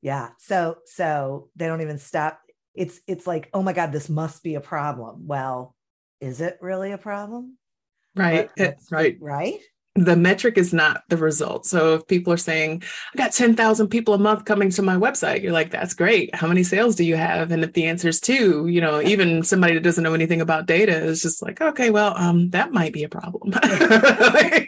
Yeah. 0.00 0.28
So, 0.38 0.76
so 0.84 1.48
they 1.56 1.66
don't 1.66 1.82
even 1.82 1.98
stop 1.98 2.38
it's 2.76 3.00
it's 3.06 3.26
like 3.26 3.48
oh 3.52 3.62
my 3.62 3.72
god 3.72 3.92
this 3.92 4.08
must 4.08 4.42
be 4.42 4.54
a 4.54 4.60
problem. 4.60 5.26
Well 5.26 5.74
is 6.20 6.40
it 6.40 6.58
really 6.60 6.92
a 6.92 6.98
problem? 6.98 7.58
Right. 8.14 8.50
Right. 8.90 9.18
right 9.20 9.60
the 9.96 10.16
metric 10.16 10.58
is 10.58 10.72
not 10.72 11.02
the 11.08 11.16
result. 11.16 11.66
So 11.66 11.94
if 11.94 12.06
people 12.06 12.32
are 12.32 12.38
saying, 12.38 12.82
I 13.14 13.18
got 13.18 13.32
10,000 13.32 13.88
people 13.88 14.14
a 14.14 14.18
month 14.18 14.44
coming 14.44 14.70
to 14.70 14.82
my 14.82 14.96
website, 14.96 15.42
you're 15.42 15.52
like, 15.52 15.70
that's 15.70 15.94
great. 15.94 16.34
How 16.34 16.46
many 16.46 16.62
sales 16.62 16.96
do 16.96 17.04
you 17.04 17.16
have? 17.16 17.50
And 17.50 17.64
if 17.64 17.72
the 17.72 17.86
answer 17.86 18.08
is 18.08 18.20
two, 18.20 18.66
you 18.66 18.80
know, 18.80 19.00
even 19.00 19.42
somebody 19.42 19.74
that 19.74 19.82
doesn't 19.82 20.04
know 20.04 20.14
anything 20.14 20.40
about 20.40 20.66
data 20.66 20.96
is 20.96 21.22
just 21.22 21.42
like, 21.42 21.60
okay, 21.60 21.90
well, 21.90 22.14
um, 22.16 22.50
that 22.50 22.72
might 22.72 22.92
be 22.92 23.04
a 23.04 23.08
problem. 23.08 23.50
that 23.50 24.66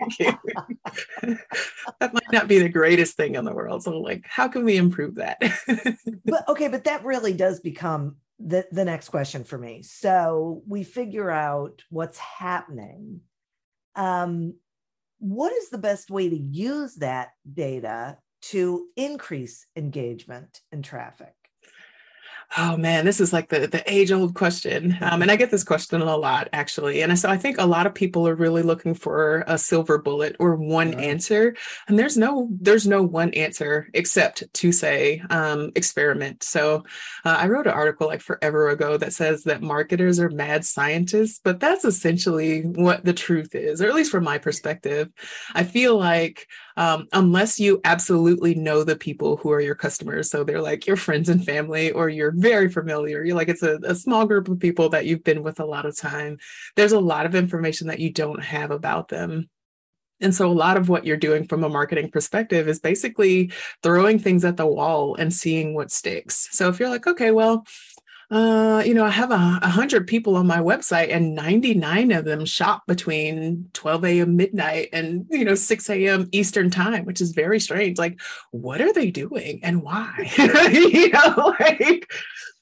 might 2.00 2.32
not 2.32 2.48
be 2.48 2.58
the 2.58 2.68
greatest 2.68 3.16
thing 3.16 3.34
in 3.34 3.44
the 3.44 3.54
world. 3.54 3.82
So 3.82 3.98
like, 4.00 4.24
how 4.26 4.48
can 4.48 4.64
we 4.64 4.76
improve 4.76 5.16
that? 5.16 5.38
but 6.24 6.48
okay, 6.48 6.68
but 6.68 6.84
that 6.84 7.04
really 7.04 7.34
does 7.34 7.60
become 7.60 8.16
the, 8.38 8.66
the 8.70 8.84
next 8.84 9.08
question 9.08 9.44
for 9.44 9.58
me. 9.58 9.82
So 9.82 10.62
we 10.66 10.84
figure 10.84 11.30
out 11.30 11.82
what's 11.90 12.18
happening. 12.18 13.20
Um, 13.94 14.54
what 15.18 15.52
is 15.52 15.70
the 15.70 15.78
best 15.78 16.10
way 16.10 16.28
to 16.28 16.36
use 16.36 16.96
that 16.96 17.30
data 17.52 18.18
to 18.40 18.86
increase 18.96 19.66
engagement 19.76 20.60
and 20.72 20.84
traffic? 20.84 21.34
Oh 22.56 22.76
man, 22.76 23.04
this 23.04 23.20
is 23.20 23.32
like 23.32 23.50
the 23.50 23.66
the 23.66 23.82
age 23.90 24.10
old 24.10 24.34
question, 24.34 24.96
um, 25.02 25.20
and 25.20 25.30
I 25.30 25.36
get 25.36 25.50
this 25.50 25.64
question 25.64 26.00
a 26.00 26.16
lot 26.16 26.48
actually. 26.52 27.02
And 27.02 27.18
so 27.18 27.28
I 27.28 27.36
think 27.36 27.58
a 27.58 27.66
lot 27.66 27.86
of 27.86 27.94
people 27.94 28.26
are 28.26 28.34
really 28.34 28.62
looking 28.62 28.94
for 28.94 29.44
a 29.46 29.58
silver 29.58 29.98
bullet 29.98 30.36
or 30.38 30.56
one 30.56 30.92
right. 30.92 31.04
answer, 31.04 31.54
and 31.88 31.98
there's 31.98 32.16
no 32.16 32.48
there's 32.50 32.86
no 32.86 33.02
one 33.02 33.34
answer 33.34 33.88
except 33.92 34.44
to 34.54 34.72
say 34.72 35.22
um, 35.30 35.72
experiment. 35.74 36.42
So 36.42 36.84
uh, 37.24 37.36
I 37.38 37.48
wrote 37.48 37.66
an 37.66 37.74
article 37.74 38.06
like 38.06 38.22
forever 38.22 38.70
ago 38.70 38.96
that 38.96 39.12
says 39.12 39.44
that 39.44 39.60
marketers 39.60 40.18
are 40.18 40.30
mad 40.30 40.64
scientists, 40.64 41.40
but 41.42 41.60
that's 41.60 41.84
essentially 41.84 42.62
what 42.62 43.04
the 43.04 43.12
truth 43.12 43.54
is, 43.54 43.82
or 43.82 43.88
at 43.88 43.94
least 43.94 44.10
from 44.10 44.24
my 44.24 44.38
perspective. 44.38 45.10
I 45.54 45.64
feel 45.64 45.98
like 45.98 46.46
um, 46.78 47.08
unless 47.12 47.58
you 47.58 47.80
absolutely 47.84 48.54
know 48.54 48.84
the 48.84 48.94
people 48.94 49.36
who 49.36 49.50
are 49.50 49.60
your 49.60 49.74
customers. 49.74 50.30
So 50.30 50.44
they're 50.44 50.62
like 50.62 50.86
your 50.86 50.96
friends 50.96 51.28
and 51.28 51.44
family, 51.44 51.90
or 51.90 52.08
you're 52.08 52.30
very 52.40 52.70
familiar. 52.70 53.24
You're 53.24 53.36
like, 53.36 53.48
it's 53.48 53.62
a, 53.62 53.78
a 53.84 53.94
small 53.94 54.26
group 54.26 54.48
of 54.48 54.58
people 54.60 54.88
that 54.90 55.06
you've 55.06 55.24
been 55.24 55.42
with 55.42 55.60
a 55.60 55.66
lot 55.66 55.86
of 55.86 55.96
time. 55.96 56.38
There's 56.76 56.92
a 56.92 57.00
lot 57.00 57.26
of 57.26 57.34
information 57.34 57.88
that 57.88 58.00
you 58.00 58.12
don't 58.12 58.42
have 58.42 58.70
about 58.70 59.08
them 59.08 59.48
And 60.20 60.34
so 60.34 60.50
a 60.50 60.52
lot 60.52 60.76
of 60.76 60.88
what 60.88 61.06
you're 61.06 61.16
doing 61.16 61.46
from 61.46 61.62
a 61.62 61.68
marketing 61.68 62.10
perspective 62.10 62.66
is 62.68 62.80
basically 62.80 63.52
throwing 63.84 64.18
things 64.18 64.44
at 64.44 64.56
the 64.56 64.66
wall 64.66 65.14
and 65.14 65.32
seeing 65.32 65.74
what 65.74 65.92
sticks. 65.92 66.48
So 66.50 66.68
if 66.68 66.80
you're 66.80 66.88
like, 66.88 67.06
okay, 67.06 67.30
well, 67.30 67.64
uh, 68.30 68.82
you 68.84 68.92
know, 68.92 69.06
I 69.06 69.10
have 69.10 69.30
a, 69.30 69.58
a 69.62 69.68
hundred 69.68 70.06
people 70.06 70.36
on 70.36 70.46
my 70.46 70.58
website 70.58 71.10
and 71.10 71.34
99 71.34 72.12
of 72.12 72.26
them 72.26 72.44
shop 72.44 72.86
between 72.86 73.70
12 73.72 74.04
a.m. 74.04 74.36
midnight 74.36 74.90
and, 74.92 75.26
you 75.30 75.46
know, 75.46 75.54
6 75.54 75.90
a.m. 75.90 76.28
Eastern 76.32 76.70
time, 76.70 77.06
which 77.06 77.22
is 77.22 77.32
very 77.32 77.58
strange. 77.58 77.96
Like, 77.96 78.20
what 78.50 78.82
are 78.82 78.92
they 78.92 79.10
doing 79.10 79.60
and 79.62 79.82
why? 79.82 80.30
you 80.38 81.10
know, 81.10 81.54
like, 81.60 82.10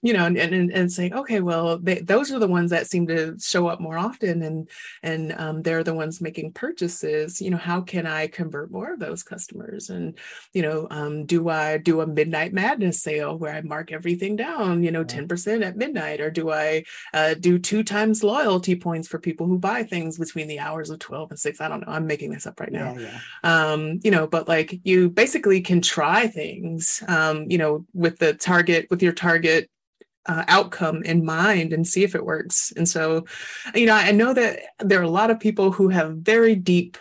you 0.07 0.13
know, 0.13 0.25
and, 0.25 0.39
and, 0.39 0.71
and 0.71 0.93
saying, 0.93 1.13
okay, 1.13 1.41
well, 1.41 1.79
they, 1.79 1.99
those 1.99 2.31
are 2.31 2.39
the 2.39 2.47
ones 2.47 2.71
that 2.71 2.87
seem 2.87 3.09
to 3.09 3.37
show 3.41 3.67
up 3.67 3.81
more 3.81 3.99
often 3.99 4.41
and, 4.41 4.69
and 5.03 5.35
um, 5.37 5.63
they're 5.63 5.83
the 5.83 5.95
ones 5.95 6.21
making 6.21 6.53
purchases, 6.53 7.41
you 7.41 7.51
know, 7.51 7.57
how 7.57 7.81
can 7.81 8.07
I 8.07 8.29
convert 8.29 8.71
more 8.71 8.93
of 8.93 9.01
those 9.01 9.25
customers? 9.25 9.91
And, 9.91 10.17
you 10.53 10.63
know, 10.63 10.87
um, 10.93 11.27
do 11.27 11.49
I 11.49 11.79
do 11.79 12.03
a 12.03 12.07
midnight 12.07 12.53
madness 12.53 13.03
sale 13.03 13.37
where 13.37 13.53
I 13.53 13.63
mark 13.63 13.91
everything 13.91 14.37
down, 14.37 14.85
you 14.85 14.93
know, 14.93 15.05
10% 15.05 15.65
at 15.65 15.77
midnight, 15.77 16.21
or 16.21 16.31
do 16.31 16.53
I 16.53 16.85
uh, 17.13 17.35
do 17.35 17.59
two 17.59 17.83
times 17.83 18.23
loyalty 18.23 18.77
points 18.77 19.09
for 19.09 19.19
people 19.19 19.49
who 19.49 19.59
buy 19.59 19.83
things 19.83 20.19
between 20.19 20.47
the 20.47 20.61
hours 20.61 20.89
of 20.89 21.01
12 21.01 21.31
and 21.33 21.41
six? 21.41 21.61
I 21.61 21.67
don't 21.67 21.81
know. 21.81 21.93
I'm 21.93 22.07
making 22.07 22.31
this 22.31 22.47
up 22.47 22.61
right 22.61 22.71
now. 22.71 22.95
Yeah, 22.97 23.19
yeah. 23.43 23.73
Um, 23.73 23.99
you 24.05 24.13
know, 24.13 24.29
but 24.29 24.47
like 24.47 24.79
you 24.85 25.11
basically 25.11 25.63
can 25.63 25.81
try 25.81 26.29
things, 26.29 27.03
um, 27.09 27.51
you 27.51 27.59
know, 27.59 27.85
with 27.93 28.21
the 28.21 28.35
target, 28.35 28.87
with 28.89 29.03
your 29.03 29.13
target 29.13 29.69
uh, 30.29 30.45
outcome 30.49 31.03
in 31.03 31.25
mind 31.25 31.73
and 31.73 31.87
see 31.87 32.05
if 32.05 32.15
it 32.15 32.25
works. 32.25 32.73
And 32.77 32.89
so, 32.89 33.25
you 33.75 33.87
know, 33.87 33.95
I 33.95 34.13
know 34.13 34.33
that 34.35 34.61
there 34.81 35.01
are 35.01 35.05
a 35.05 35.09
lot 35.09 35.31
of 35.31 35.41
people 35.41 35.73
who 35.73 35.89
have 35.89 36.19
very 36.19 36.55
deep 36.55 36.99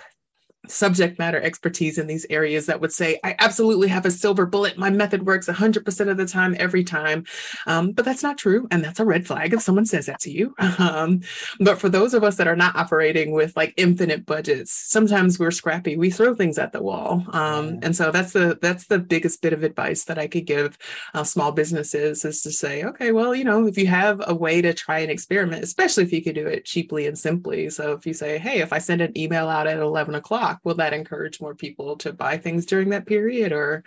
subject 0.70 1.20
matter 1.20 1.42
expertise 1.42 1.98
in 1.98 2.08
these 2.08 2.26
areas 2.30 2.66
that 2.66 2.82
would 2.82 2.92
say, 2.92 3.20
I 3.24 3.36
absolutely 3.40 3.88
have 3.90 4.06
a 4.06 4.12
silver 4.12 4.46
bullet. 4.46 4.78
My 4.78 4.90
method 4.90 5.26
works 5.26 5.48
100% 5.48 6.10
of 6.10 6.18
the 6.18 6.26
time, 6.26 6.56
every 6.60 6.84
time. 6.84 7.26
Um, 7.68 7.92
but 7.92 8.06
that's 8.06 8.24
not 8.24 8.38
true. 8.38 8.68
And 8.72 8.84
that's 8.84 9.00
a 9.00 9.06
red 9.06 9.26
flag 9.26 9.54
if 9.54 9.62
someone 9.62 9.86
says 9.86 10.06
that 10.08 10.20
to 10.22 10.32
you. 10.32 10.56
Um, 10.78 11.22
but 11.60 11.80
for 11.80 11.90
those 11.90 12.14
of 12.14 12.24
us 12.24 12.36
that 12.36 12.48
are 12.48 12.56
not 12.56 12.76
operating 12.76 13.32
with 13.32 13.56
like 13.56 13.74
infinite 13.78 14.26
budgets, 14.26 14.72
sometimes 14.72 15.40
we're 15.40 15.50
scrappy. 15.50 15.96
We 15.96 16.12
throw 16.12 16.36
things 16.36 16.58
at 16.58 16.74
the 16.74 16.82
wall. 16.82 17.26
Um, 17.30 17.80
and 17.82 17.96
so 17.96 18.12
that's 18.12 18.34
the, 18.34 18.60
that's 18.62 18.88
the 18.88 19.00
biggest 19.00 19.42
bit 19.42 19.54
of 19.54 19.64
advice 19.64 20.04
that 20.04 20.20
I 20.20 20.28
could 20.28 20.46
give 20.46 20.78
uh, 21.14 21.24
small 21.24 21.52
businesses 21.54 22.26
is 22.26 22.42
to 22.42 22.52
say, 22.52 22.84
okay, 22.84 23.12
well, 23.12 23.34
you 23.34 23.46
know, 23.46 23.68
if 23.68 23.78
you 23.78 23.88
have 23.88 24.22
a 24.28 24.36
way 24.36 24.62
to 24.62 24.74
try 24.74 25.00
an 25.00 25.10
experiment, 25.10 25.64
especially 25.64 26.04
if 26.04 26.12
you 26.12 26.22
could 26.22 26.36
do 26.36 26.46
it 26.48 26.66
cheaply 26.66 27.08
and 27.08 27.18
simply. 27.18 27.70
So 27.70 27.94
if 27.94 28.06
you 28.06 28.14
say, 28.14 28.38
hey, 28.38 28.60
if 28.60 28.74
I 28.74 28.80
send 28.80 29.02
an 29.02 29.18
email 29.18 29.48
out 29.48 29.68
at 29.68 29.80
11 29.80 30.16
o'clock, 30.16 30.55
will 30.64 30.76
that 30.76 30.94
encourage 30.94 31.42
more 31.42 31.56
people 31.56 31.98
to 31.98 32.14
buy 32.14 32.38
things 32.38 32.66
during 32.66 32.90
that 32.90 33.06
period? 33.06 33.52
Or 33.52 33.84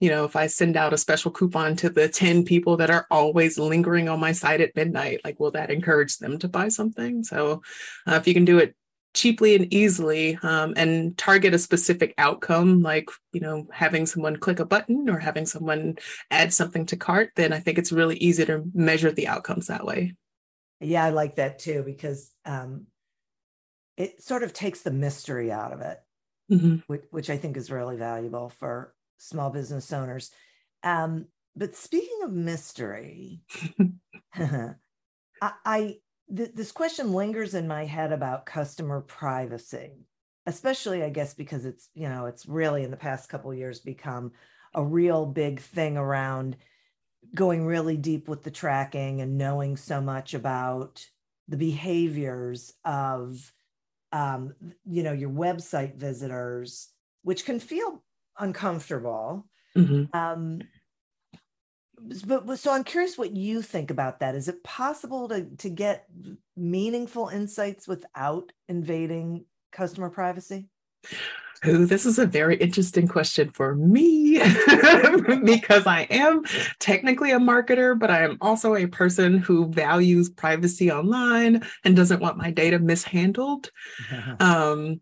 you 0.00 0.10
know 0.10 0.24
if 0.24 0.36
i 0.36 0.46
send 0.46 0.76
out 0.76 0.92
a 0.92 0.98
special 0.98 1.30
coupon 1.30 1.76
to 1.76 1.90
the 1.90 2.08
10 2.08 2.44
people 2.44 2.76
that 2.78 2.90
are 2.90 3.06
always 3.10 3.58
lingering 3.58 4.08
on 4.08 4.20
my 4.20 4.32
site 4.32 4.60
at 4.60 4.76
midnight 4.76 5.20
like 5.24 5.38
will 5.38 5.52
that 5.52 5.70
encourage 5.70 6.18
them 6.18 6.38
to 6.38 6.48
buy 6.48 6.68
something? 6.68 7.24
So 7.24 7.62
uh, 8.06 8.14
if 8.14 8.26
you 8.26 8.34
can 8.34 8.44
do 8.44 8.58
it 8.58 8.74
cheaply 9.14 9.54
and 9.54 9.72
easily 9.72 10.38
um, 10.42 10.72
and 10.76 11.16
target 11.18 11.52
a 11.52 11.58
specific 11.58 12.14
outcome 12.16 12.82
like 12.82 13.10
you 13.32 13.40
know 13.40 13.66
having 13.70 14.06
someone 14.06 14.36
click 14.36 14.58
a 14.58 14.64
button 14.64 15.08
or 15.10 15.18
having 15.18 15.44
someone 15.44 15.96
add 16.30 16.52
something 16.52 16.86
to 16.86 16.96
cart 16.96 17.30
then 17.36 17.52
i 17.52 17.58
think 17.58 17.78
it's 17.78 17.92
really 17.92 18.16
easy 18.16 18.44
to 18.44 18.62
measure 18.72 19.12
the 19.12 19.28
outcomes 19.28 19.66
that 19.66 19.84
way. 19.84 20.14
Yeah 20.80 21.04
i 21.04 21.10
like 21.10 21.36
that 21.36 21.58
too 21.58 21.82
because 21.84 22.30
um, 22.46 22.86
it 23.96 24.22
sort 24.22 24.42
of 24.42 24.52
takes 24.52 24.80
the 24.80 24.90
mystery 24.90 25.52
out 25.52 25.72
of 25.72 25.80
it 25.80 25.98
mm-hmm. 26.52 26.76
which, 26.86 27.04
which, 27.10 27.30
I 27.30 27.36
think 27.36 27.56
is 27.56 27.70
really 27.70 27.96
valuable 27.96 28.50
for 28.50 28.94
small 29.18 29.50
business 29.50 29.92
owners. 29.92 30.30
Um, 30.82 31.26
but 31.56 31.76
speaking 31.76 32.20
of 32.24 32.32
mystery, 32.32 33.40
I, 34.34 34.72
I 35.42 35.96
th- 36.34 36.52
this 36.54 36.72
question 36.72 37.12
lingers 37.12 37.54
in 37.54 37.68
my 37.68 37.84
head 37.84 38.12
about 38.12 38.46
customer 38.46 39.00
privacy, 39.00 40.06
especially 40.46 41.02
I 41.02 41.10
guess 41.10 41.34
because 41.34 41.64
it's 41.64 41.88
you 41.94 42.08
know 42.08 42.26
it's 42.26 42.46
really 42.46 42.84
in 42.84 42.90
the 42.90 42.96
past 42.96 43.28
couple 43.28 43.52
years 43.54 43.80
become 43.80 44.32
a 44.74 44.84
real 44.84 45.26
big 45.26 45.60
thing 45.60 45.96
around 45.96 46.56
going 47.34 47.64
really 47.64 47.96
deep 47.96 48.28
with 48.28 48.42
the 48.42 48.50
tracking 48.50 49.20
and 49.20 49.38
knowing 49.38 49.76
so 49.76 50.00
much 50.00 50.34
about 50.34 51.06
the 51.48 51.56
behaviors 51.56 52.72
of 52.84 53.52
um, 54.12 54.54
you 54.84 55.02
know 55.02 55.12
your 55.12 55.30
website 55.30 55.96
visitors 55.96 56.88
which 57.22 57.44
can 57.44 57.60
feel 57.60 58.02
uncomfortable 58.38 59.46
mm-hmm. 59.76 60.04
um, 60.16 60.60
but 62.26 62.58
so 62.58 62.72
i'm 62.72 62.84
curious 62.84 63.16
what 63.16 63.36
you 63.36 63.62
think 63.62 63.90
about 63.90 64.20
that 64.20 64.34
is 64.34 64.48
it 64.48 64.62
possible 64.64 65.28
to 65.28 65.44
to 65.56 65.68
get 65.70 66.06
meaningful 66.56 67.28
insights 67.28 67.86
without 67.86 68.52
invading 68.68 69.44
customer 69.72 70.10
privacy 70.10 70.68
Ooh, 71.66 71.86
this 71.86 72.06
is 72.06 72.18
a 72.18 72.26
very 72.26 72.56
interesting 72.56 73.06
question 73.06 73.50
for 73.50 73.76
me 73.76 74.38
because 75.44 75.86
I 75.86 76.06
am 76.10 76.42
technically 76.80 77.30
a 77.30 77.38
marketer, 77.38 77.96
but 77.96 78.10
I 78.10 78.24
am 78.24 78.36
also 78.40 78.74
a 78.74 78.86
person 78.86 79.38
who 79.38 79.68
values 79.68 80.28
privacy 80.28 80.90
online 80.90 81.62
and 81.84 81.94
doesn't 81.94 82.20
want 82.20 82.36
my 82.36 82.50
data 82.50 82.80
mishandled. 82.80 83.70
um, 84.40 85.00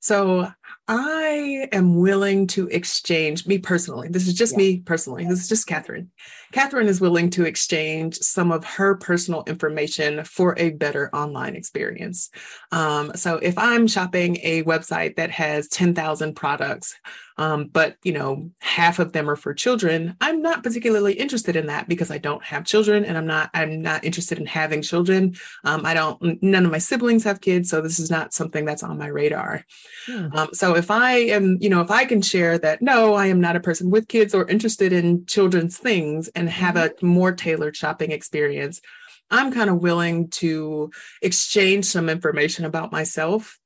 so 0.00 0.50
I 0.90 1.68
am 1.70 1.96
willing 1.96 2.46
to 2.48 2.66
exchange, 2.68 3.46
me 3.46 3.58
personally, 3.58 4.08
this 4.08 4.26
is 4.26 4.32
just 4.32 4.52
yeah. 4.52 4.58
me 4.58 4.80
personally, 4.80 5.26
this 5.26 5.40
is 5.40 5.48
just 5.48 5.68
Kathryn. 5.68 6.08
Kathryn 6.54 6.86
is 6.86 6.98
willing 6.98 7.28
to 7.30 7.44
exchange 7.44 8.16
some 8.16 8.50
of 8.50 8.64
her 8.64 8.94
personal 8.94 9.44
information 9.46 10.24
for 10.24 10.54
a 10.58 10.70
better 10.70 11.14
online 11.14 11.56
experience. 11.56 12.30
Um, 12.72 13.12
so 13.14 13.36
if 13.36 13.58
I'm 13.58 13.86
shopping 13.86 14.38
a 14.42 14.62
website 14.62 15.16
that 15.16 15.30
has 15.30 15.68
10,000 15.68 16.34
products, 16.34 16.94
um, 17.38 17.68
but 17.68 17.96
you 18.02 18.12
know 18.12 18.50
half 18.60 18.98
of 18.98 19.12
them 19.12 19.30
are 19.30 19.36
for 19.36 19.54
children 19.54 20.16
i'm 20.20 20.42
not 20.42 20.62
particularly 20.62 21.14
interested 21.14 21.56
in 21.56 21.66
that 21.66 21.88
because 21.88 22.10
i 22.10 22.18
don't 22.18 22.44
have 22.44 22.64
children 22.64 23.04
and 23.04 23.16
i'm 23.16 23.26
not 23.26 23.48
i'm 23.54 23.80
not 23.80 24.04
interested 24.04 24.38
in 24.38 24.46
having 24.46 24.82
children 24.82 25.34
um, 25.64 25.86
i 25.86 25.94
don't 25.94 26.42
none 26.42 26.66
of 26.66 26.72
my 26.72 26.78
siblings 26.78 27.24
have 27.24 27.40
kids 27.40 27.70
so 27.70 27.80
this 27.80 27.98
is 27.98 28.10
not 28.10 28.34
something 28.34 28.64
that's 28.64 28.82
on 28.82 28.98
my 28.98 29.06
radar 29.06 29.64
hmm. 30.06 30.26
um, 30.34 30.48
so 30.52 30.76
if 30.76 30.90
i 30.90 31.12
am 31.12 31.56
you 31.60 31.70
know 31.70 31.80
if 31.80 31.90
i 31.90 32.04
can 32.04 32.20
share 32.20 32.58
that 32.58 32.82
no 32.82 33.14
i 33.14 33.26
am 33.26 33.40
not 33.40 33.56
a 33.56 33.60
person 33.60 33.90
with 33.90 34.08
kids 34.08 34.34
or 34.34 34.46
interested 34.48 34.92
in 34.92 35.24
children's 35.26 35.78
things 35.78 36.28
and 36.34 36.48
have 36.50 36.74
mm-hmm. 36.74 37.06
a 37.06 37.08
more 37.08 37.32
tailored 37.32 37.76
shopping 37.76 38.10
experience 38.10 38.80
i'm 39.30 39.52
kind 39.52 39.70
of 39.70 39.78
willing 39.78 40.28
to 40.28 40.90
exchange 41.22 41.84
some 41.84 42.08
information 42.08 42.64
about 42.64 42.92
myself 42.92 43.57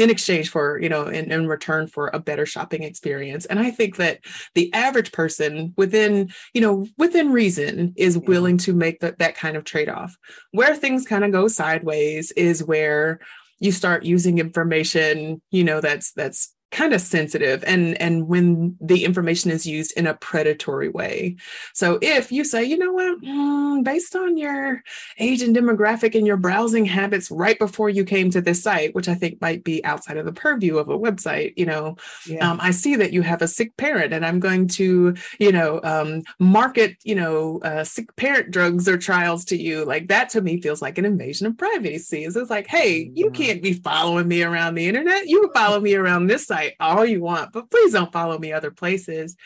in 0.00 0.10
exchange 0.10 0.50
for 0.50 0.80
you 0.80 0.88
know 0.88 1.06
in, 1.06 1.30
in 1.30 1.46
return 1.46 1.86
for 1.86 2.08
a 2.08 2.18
better 2.18 2.46
shopping 2.46 2.82
experience. 2.82 3.44
And 3.46 3.58
i 3.58 3.70
think 3.70 3.96
that 3.96 4.20
the 4.54 4.72
average 4.72 5.12
person 5.12 5.74
within 5.76 6.30
you 6.54 6.60
know 6.60 6.86
within 6.96 7.32
reason 7.32 7.92
is 7.96 8.18
willing 8.18 8.56
to 8.58 8.72
make 8.72 9.00
that 9.00 9.18
that 9.18 9.36
kind 9.36 9.56
of 9.56 9.64
trade-off. 9.64 10.16
Where 10.52 10.74
things 10.74 11.06
kind 11.06 11.24
of 11.24 11.32
go 11.32 11.48
sideways 11.48 12.32
is 12.32 12.64
where 12.64 13.20
you 13.58 13.72
start 13.72 14.04
using 14.04 14.38
information 14.38 15.42
you 15.50 15.64
know 15.64 15.80
that's 15.80 16.12
that's 16.12 16.54
kind 16.70 16.92
of 16.92 17.00
sensitive 17.00 17.64
and 17.66 18.00
and 18.00 18.28
when 18.28 18.76
the 18.80 19.04
information 19.04 19.50
is 19.50 19.66
used 19.66 19.92
in 19.96 20.06
a 20.06 20.14
predatory 20.14 20.88
way. 20.88 21.36
So 21.74 21.98
if 22.00 22.30
you 22.30 22.44
say 22.44 22.64
you 22.64 22.78
know 22.78 22.92
what? 22.92 23.22
Mm, 23.22 23.84
based 23.84 24.14
on 24.14 24.36
your 24.36 24.82
age 25.18 25.42
and 25.42 25.54
demographic 25.54 26.14
and 26.14 26.26
your 26.26 26.36
browsing 26.36 26.84
habits 26.84 27.30
right 27.30 27.58
before 27.58 27.88
you 27.88 28.04
came 28.04 28.30
to 28.30 28.40
this 28.40 28.62
site 28.62 28.94
which 28.94 29.08
i 29.08 29.14
think 29.14 29.40
might 29.40 29.64
be 29.64 29.84
outside 29.84 30.16
of 30.16 30.24
the 30.24 30.32
purview 30.32 30.78
of 30.78 30.88
a 30.88 30.98
website 30.98 31.52
you 31.56 31.66
know 31.66 31.96
yeah. 32.26 32.50
um, 32.50 32.58
i 32.60 32.70
see 32.70 32.96
that 32.96 33.12
you 33.12 33.22
have 33.22 33.42
a 33.42 33.48
sick 33.48 33.76
parent 33.76 34.12
and 34.12 34.24
i'm 34.24 34.40
going 34.40 34.68
to 34.68 35.14
you 35.38 35.52
know 35.52 35.80
um, 35.82 36.22
market 36.38 36.96
you 37.04 37.14
know 37.14 37.60
uh, 37.62 37.84
sick 37.84 38.14
parent 38.16 38.50
drugs 38.50 38.88
or 38.88 38.98
trials 38.98 39.44
to 39.46 39.56
you. 39.56 39.84
Like 39.84 40.08
that 40.08 40.28
to 40.30 40.40
me 40.40 40.60
feels 40.60 40.82
like 40.82 40.98
an 40.98 41.04
invasion 41.04 41.46
of 41.46 41.58
privacy. 41.58 42.28
So 42.30 42.40
it's 42.40 42.50
like 42.50 42.66
hey 42.66 43.10
you 43.14 43.30
can't 43.30 43.62
be 43.62 43.74
following 43.74 44.28
me 44.28 44.42
around 44.42 44.74
the 44.74 44.86
internet. 44.86 45.26
You 45.26 45.50
follow 45.54 45.80
me 45.80 45.94
around 45.94 46.26
this 46.26 46.46
site 46.46 46.59
all 46.80 47.04
you 47.04 47.20
want, 47.20 47.52
but 47.52 47.70
please 47.70 47.92
don't 47.92 48.12
follow 48.12 48.38
me 48.38 48.52
other 48.52 48.70
places. 48.70 49.36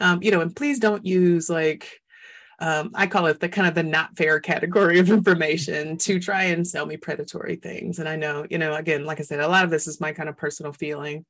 Um, 0.00 0.22
you 0.22 0.30
know, 0.30 0.40
and 0.40 0.54
please 0.54 0.78
don't 0.78 1.06
use 1.06 1.48
like 1.48 2.02
um, 2.62 2.92
I 2.94 3.08
call 3.08 3.26
it 3.26 3.40
the 3.40 3.48
kind 3.48 3.66
of 3.66 3.74
the 3.74 3.82
not 3.82 4.16
fair 4.16 4.38
category 4.38 4.98
of 5.00 5.10
information 5.10 5.96
to 5.98 6.20
try 6.20 6.44
and 6.44 6.66
sell 6.66 6.86
me 6.86 6.96
predatory 6.96 7.56
things. 7.56 7.98
And 7.98 8.08
I 8.08 8.16
know, 8.16 8.46
you 8.48 8.58
know, 8.58 8.74
again, 8.74 9.04
like 9.04 9.18
I 9.18 9.24
said, 9.24 9.40
a 9.40 9.48
lot 9.48 9.64
of 9.64 9.70
this 9.70 9.88
is 9.88 10.00
my 10.00 10.12
kind 10.12 10.28
of 10.28 10.36
personal 10.36 10.72
feeling. 10.72 11.24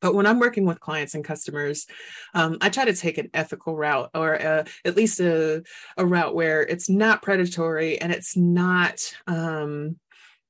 But 0.00 0.14
when 0.14 0.26
I'm 0.26 0.40
working 0.40 0.66
with 0.66 0.80
clients 0.80 1.14
and 1.14 1.24
customers, 1.24 1.86
um, 2.34 2.58
I 2.60 2.68
try 2.68 2.84
to 2.84 2.92
take 2.92 3.18
an 3.18 3.30
ethical 3.32 3.76
route 3.76 4.10
or 4.14 4.34
uh, 4.34 4.64
at 4.84 4.96
least 4.96 5.20
a, 5.20 5.62
a 5.96 6.04
route 6.04 6.34
where 6.34 6.60
it's 6.62 6.90
not 6.90 7.22
predatory 7.22 7.98
and 8.00 8.12
it's 8.12 8.36
not 8.36 9.00
um, 9.26 9.96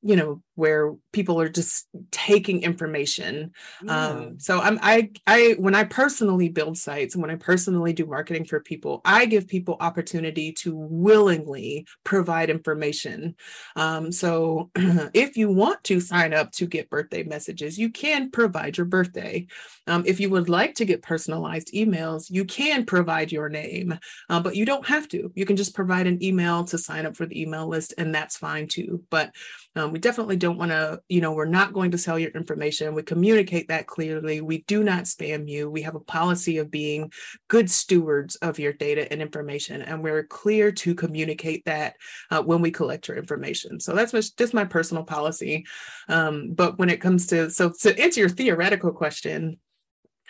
you 0.05 0.17
know 0.17 0.43
where 0.55 0.95
people 1.13 1.41
are 1.41 1.49
just 1.49 1.89
taking 2.11 2.63
information. 2.63 3.53
Yeah. 3.83 4.09
um 4.09 4.39
so 4.39 4.61
i'm 4.61 4.79
i 4.83 5.11
i 5.27 5.57
when 5.59 5.75
i 5.75 5.85
personally 5.85 6.49
build 6.49 6.77
sites 6.79 7.15
and 7.15 7.23
when 7.23 7.31
i 7.31 7.37
personally 7.37 7.93
do 7.93 8.07
marketing 8.07 8.45
for 8.45 8.61
people 8.61 9.01
i 9.05 9.25
give 9.27 9.49
people 9.49 9.77
opportunity 9.81 10.53
to 10.53 10.77
willingly 10.77 11.87
provide 12.05 12.51
information. 12.51 13.35
Um 13.77 14.13
so 14.13 14.71
if 15.15 15.37
you 15.37 15.51
want 15.51 15.83
to 15.85 16.01
sign 16.01 16.35
up 16.35 16.53
to 16.53 16.67
get 16.67 16.91
birthday 16.91 17.23
messages 17.23 17.79
you 17.79 17.91
can 17.91 18.31
provide 18.31 18.77
your 18.77 18.87
birthday. 18.87 19.47
Um, 19.87 20.03
if 20.07 20.19
you 20.21 20.31
would 20.31 20.49
like 20.49 20.75
to 20.77 20.85
get 20.85 21.03
personalized 21.03 21.73
emails 21.75 22.31
you 22.31 22.45
can 22.45 22.87
provide 22.87 23.33
your 23.33 23.49
name 23.49 23.99
uh, 24.29 24.41
but 24.41 24.57
you 24.57 24.65
don't 24.65 24.87
have 24.87 25.09
to. 25.09 25.33
You 25.35 25.47
can 25.47 25.57
just 25.57 25.75
provide 25.75 26.07
an 26.07 26.23
email 26.23 26.65
to 26.65 26.79
sign 26.79 27.07
up 27.07 27.17
for 27.17 27.27
the 27.27 27.41
email 27.41 27.69
list 27.69 27.95
and 27.99 28.15
that's 28.15 28.37
fine 28.37 28.69
too. 28.69 29.03
But 29.11 29.33
um, 29.77 29.93
we 29.95 30.01
definitely 30.01 30.35
don't 30.35 30.59
want 30.59 30.73
to, 30.73 31.01
you 31.09 31.21
know, 31.21 31.31
we're 31.31 31.45
not 31.45 31.73
going 31.73 31.93
to 31.93 31.99
sell 31.99 32.19
your 32.19 32.33
information. 32.33 32.97
We 32.97 33.05
communicate 33.05 33.69
that 33.69 33.87
clearly. 33.87 34.41
We 34.41 34.65
do 34.67 34.83
not 34.83 35.05
spam 35.05 35.49
you. 35.49 35.71
We 35.71 35.83
have 35.83 35.95
a 35.95 36.01
policy 36.01 36.59
of 36.59 36.69
being 36.69 37.13
good 37.47 37.71
stewards 37.71 38.35
of 38.37 38.59
your 38.59 38.73
data 38.73 39.07
and 39.13 39.23
information, 39.23 39.83
and 39.83 40.03
we're 40.03 40.25
clear 40.25 40.73
to 40.73 40.97
communicate 40.97 41.65
that 41.67 41.95
uh, 42.33 42.43
when 42.43 42.61
we 42.61 42.73
collect 42.73 43.07
your 43.07 43.17
information. 43.17 43.79
So 43.79 43.95
that's 43.95 44.31
just 44.31 44.53
my 44.53 44.65
personal 44.65 45.05
policy. 45.05 45.65
Um, 46.09 46.55
but 46.55 46.77
when 46.77 46.91
it 46.91 47.01
comes 47.01 47.29
to, 47.29 47.49
so 47.49 47.71
to 47.83 47.97
answer 47.97 48.19
your 48.19 48.29
theoretical 48.31 48.91
question, 48.91 49.59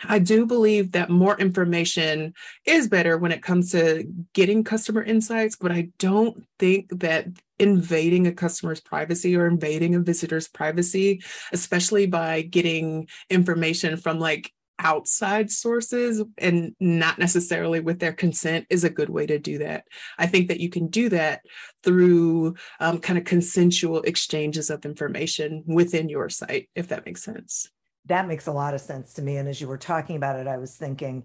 I 0.03 0.19
do 0.19 0.45
believe 0.45 0.91
that 0.91 1.09
more 1.09 1.39
information 1.39 2.35
is 2.65 2.87
better 2.87 3.17
when 3.17 3.31
it 3.31 3.41
comes 3.41 3.71
to 3.71 4.05
getting 4.33 4.63
customer 4.63 5.01
insights, 5.01 5.55
but 5.55 5.71
I 5.71 5.89
don't 5.97 6.45
think 6.59 6.99
that 6.99 7.25
invading 7.59 8.27
a 8.27 8.33
customer's 8.33 8.81
privacy 8.81 9.35
or 9.35 9.47
invading 9.47 9.95
a 9.95 9.99
visitor's 9.99 10.47
privacy, 10.47 11.21
especially 11.51 12.05
by 12.05 12.41
getting 12.41 13.07
information 13.29 13.97
from 13.97 14.19
like 14.19 14.51
outside 14.77 15.49
sources 15.49 16.21
and 16.37 16.75
not 16.81 17.17
necessarily 17.17 17.79
with 17.79 17.99
their 17.99 18.11
consent 18.11 18.65
is 18.69 18.83
a 18.83 18.89
good 18.89 19.09
way 19.09 19.25
to 19.25 19.39
do 19.39 19.59
that. 19.59 19.85
I 20.17 20.27
think 20.27 20.49
that 20.49 20.59
you 20.59 20.69
can 20.69 20.87
do 20.87 21.07
that 21.09 21.41
through 21.83 22.55
um, 22.81 22.99
kind 22.99 23.17
of 23.17 23.23
consensual 23.23 24.01
exchanges 24.01 24.69
of 24.69 24.85
information 24.85 25.63
within 25.65 26.09
your 26.09 26.29
site, 26.29 26.69
if 26.75 26.89
that 26.89 27.05
makes 27.05 27.23
sense 27.23 27.69
that 28.05 28.27
makes 28.27 28.47
a 28.47 28.51
lot 28.51 28.73
of 28.73 28.81
sense 28.81 29.13
to 29.13 29.21
me. 29.21 29.37
And 29.37 29.49
as 29.49 29.59
you 29.59 29.67
were 29.67 29.77
talking 29.77 30.15
about 30.15 30.39
it, 30.39 30.47
I 30.47 30.57
was 30.57 30.75
thinking 30.75 31.23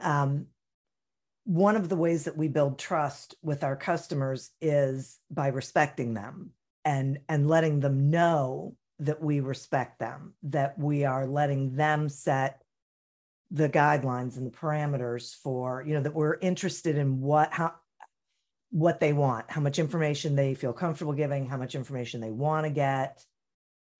um, 0.00 0.46
one 1.44 1.76
of 1.76 1.88
the 1.88 1.96
ways 1.96 2.24
that 2.24 2.36
we 2.36 2.48
build 2.48 2.78
trust 2.78 3.34
with 3.42 3.64
our 3.64 3.76
customers 3.76 4.50
is 4.60 5.18
by 5.30 5.48
respecting 5.48 6.14
them 6.14 6.50
and 6.84 7.18
and 7.28 7.48
letting 7.48 7.80
them 7.80 8.10
know 8.10 8.76
that 9.00 9.20
we 9.20 9.40
respect 9.40 9.98
them, 9.98 10.34
that 10.44 10.78
we 10.78 11.04
are 11.04 11.26
letting 11.26 11.74
them 11.74 12.08
set 12.08 12.62
the 13.50 13.68
guidelines 13.68 14.36
and 14.36 14.46
the 14.46 14.56
parameters 14.56 15.34
for, 15.34 15.84
you 15.86 15.94
know, 15.94 16.00
that 16.00 16.14
we're 16.14 16.38
interested 16.40 16.96
in 16.96 17.20
what 17.20 17.52
how 17.52 17.74
what 18.70 19.00
they 19.00 19.12
want, 19.12 19.50
how 19.50 19.60
much 19.60 19.78
information 19.78 20.34
they 20.34 20.54
feel 20.54 20.72
comfortable 20.72 21.12
giving, 21.12 21.46
how 21.46 21.56
much 21.56 21.74
information 21.74 22.20
they 22.20 22.30
want 22.30 22.64
to 22.64 22.70
get 22.70 23.22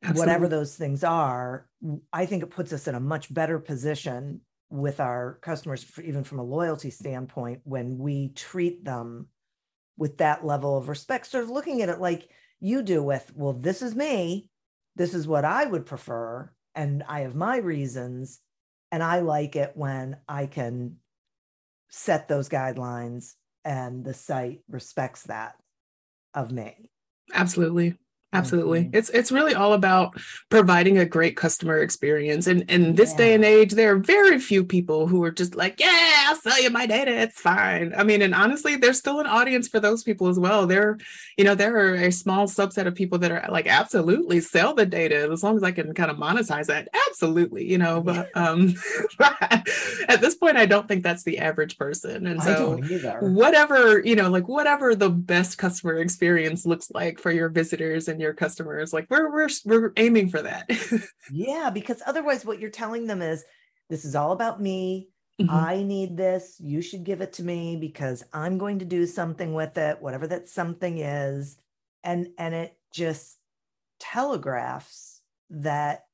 Absolutely. 0.02 0.20
whatever 0.20 0.48
those 0.48 0.74
things 0.74 1.04
are, 1.04 1.68
I 2.12 2.26
think 2.26 2.42
it 2.42 2.50
puts 2.50 2.72
us 2.72 2.88
in 2.88 2.94
a 2.94 3.00
much 3.00 3.32
better 3.32 3.58
position 3.58 4.40
with 4.72 5.00
our 5.00 5.38
customers, 5.42 5.84
even 6.02 6.24
from 6.24 6.38
a 6.38 6.44
loyalty 6.44 6.90
standpoint, 6.90 7.60
when 7.64 7.98
we 7.98 8.30
treat 8.30 8.84
them 8.84 9.28
with 9.98 10.18
that 10.18 10.44
level 10.44 10.78
of 10.78 10.88
respect. 10.88 11.26
Sort 11.26 11.44
of 11.44 11.50
looking 11.50 11.82
at 11.82 11.90
it 11.90 12.00
like 12.00 12.28
you 12.58 12.82
do 12.82 13.02
with, 13.02 13.30
well, 13.34 13.52
this 13.52 13.82
is 13.82 13.94
me, 13.94 14.48
this 14.96 15.12
is 15.12 15.28
what 15.28 15.44
I 15.44 15.66
would 15.66 15.84
prefer, 15.84 16.50
and 16.74 17.02
I 17.06 17.20
have 17.20 17.34
my 17.34 17.58
reasons. 17.58 18.40
And 18.90 19.02
I 19.02 19.20
like 19.20 19.56
it 19.56 19.72
when 19.74 20.18
I 20.28 20.46
can 20.46 20.96
set 21.88 22.28
those 22.28 22.48
guidelines 22.50 23.32
and 23.64 24.04
the 24.04 24.12
site 24.12 24.60
respects 24.68 25.22
that 25.24 25.54
of 26.34 26.52
me. 26.52 26.90
Absolutely. 27.32 27.96
Absolutely. 28.34 28.84
Mm-hmm. 28.84 28.96
It's 28.96 29.10
it's 29.10 29.30
really 29.30 29.54
all 29.54 29.74
about 29.74 30.18
providing 30.48 30.96
a 30.96 31.04
great 31.04 31.36
customer 31.36 31.78
experience. 31.78 32.46
And 32.46 32.62
in 32.70 32.94
this 32.94 33.10
yeah. 33.12 33.16
day 33.18 33.34
and 33.34 33.44
age, 33.44 33.72
there 33.72 33.94
are 33.94 33.98
very 33.98 34.38
few 34.38 34.64
people 34.64 35.06
who 35.06 35.22
are 35.22 35.30
just 35.30 35.54
like, 35.54 35.78
yeah, 35.78 36.24
I'll 36.28 36.36
sell 36.36 36.60
you 36.62 36.70
my 36.70 36.86
data. 36.86 37.12
It's 37.12 37.38
fine. 37.38 37.92
I 37.94 38.04
mean, 38.04 38.22
and 38.22 38.34
honestly, 38.34 38.76
there's 38.76 38.98
still 38.98 39.20
an 39.20 39.26
audience 39.26 39.68
for 39.68 39.80
those 39.80 40.02
people 40.02 40.28
as 40.28 40.38
well. 40.38 40.66
There, 40.66 40.96
you 41.36 41.44
know, 41.44 41.54
there 41.54 41.76
are 41.76 41.94
a 41.94 42.10
small 42.10 42.46
subset 42.46 42.86
of 42.86 42.94
people 42.94 43.18
that 43.18 43.30
are 43.30 43.46
like, 43.50 43.66
absolutely 43.66 44.40
sell 44.40 44.72
the 44.74 44.86
data 44.86 45.28
as 45.30 45.42
long 45.42 45.56
as 45.56 45.62
I 45.62 45.72
can 45.72 45.92
kind 45.92 46.10
of 46.10 46.16
monetize 46.16 46.66
that. 46.66 46.88
Absolutely, 47.08 47.70
you 47.70 47.76
know, 47.76 48.00
but 48.00 48.34
um 48.34 48.74
at 49.20 50.20
this 50.22 50.36
point, 50.36 50.56
I 50.56 50.64
don't 50.64 50.88
think 50.88 51.02
that's 51.02 51.22
the 51.22 51.38
average 51.38 51.76
person. 51.76 52.26
And 52.26 52.42
so 52.42 52.78
whatever, 53.20 54.00
you 54.00 54.16
know, 54.16 54.30
like 54.30 54.48
whatever 54.48 54.94
the 54.94 55.10
best 55.10 55.58
customer 55.58 55.98
experience 55.98 56.64
looks 56.64 56.90
like 56.90 57.18
for 57.18 57.30
your 57.30 57.50
visitors 57.50 58.08
and 58.08 58.21
your 58.22 58.32
customers 58.32 58.92
like 58.92 59.06
we're 59.10 59.30
we're 59.30 59.48
we're 59.64 59.92
aiming 59.96 60.30
for 60.30 60.42
that. 60.42 60.70
Yeah 61.30 61.70
because 61.70 62.02
otherwise 62.06 62.44
what 62.44 62.58
you're 62.58 62.70
telling 62.70 63.06
them 63.06 63.22
is 63.22 63.44
this 63.90 64.04
is 64.04 64.14
all 64.14 64.32
about 64.32 64.60
me. 64.60 65.08
Mm-hmm. 65.40 65.50
i 65.50 65.82
need 65.82 66.16
this. 66.16 66.56
You 66.60 66.82
should 66.82 67.04
give 67.04 67.20
it 67.20 67.34
to 67.34 67.42
me 67.42 67.76
because 67.76 68.24
i'm 68.32 68.58
going 68.58 68.78
to 68.80 68.84
do 68.84 69.06
something 69.06 69.54
with 69.54 69.76
it 69.78 70.00
whatever 70.00 70.26
that 70.28 70.48
something 70.48 70.98
is. 70.98 71.58
And 72.04 72.28
and 72.38 72.54
it 72.54 72.76
just 72.94 73.38
telegraphs 73.98 75.20
that 75.50 76.04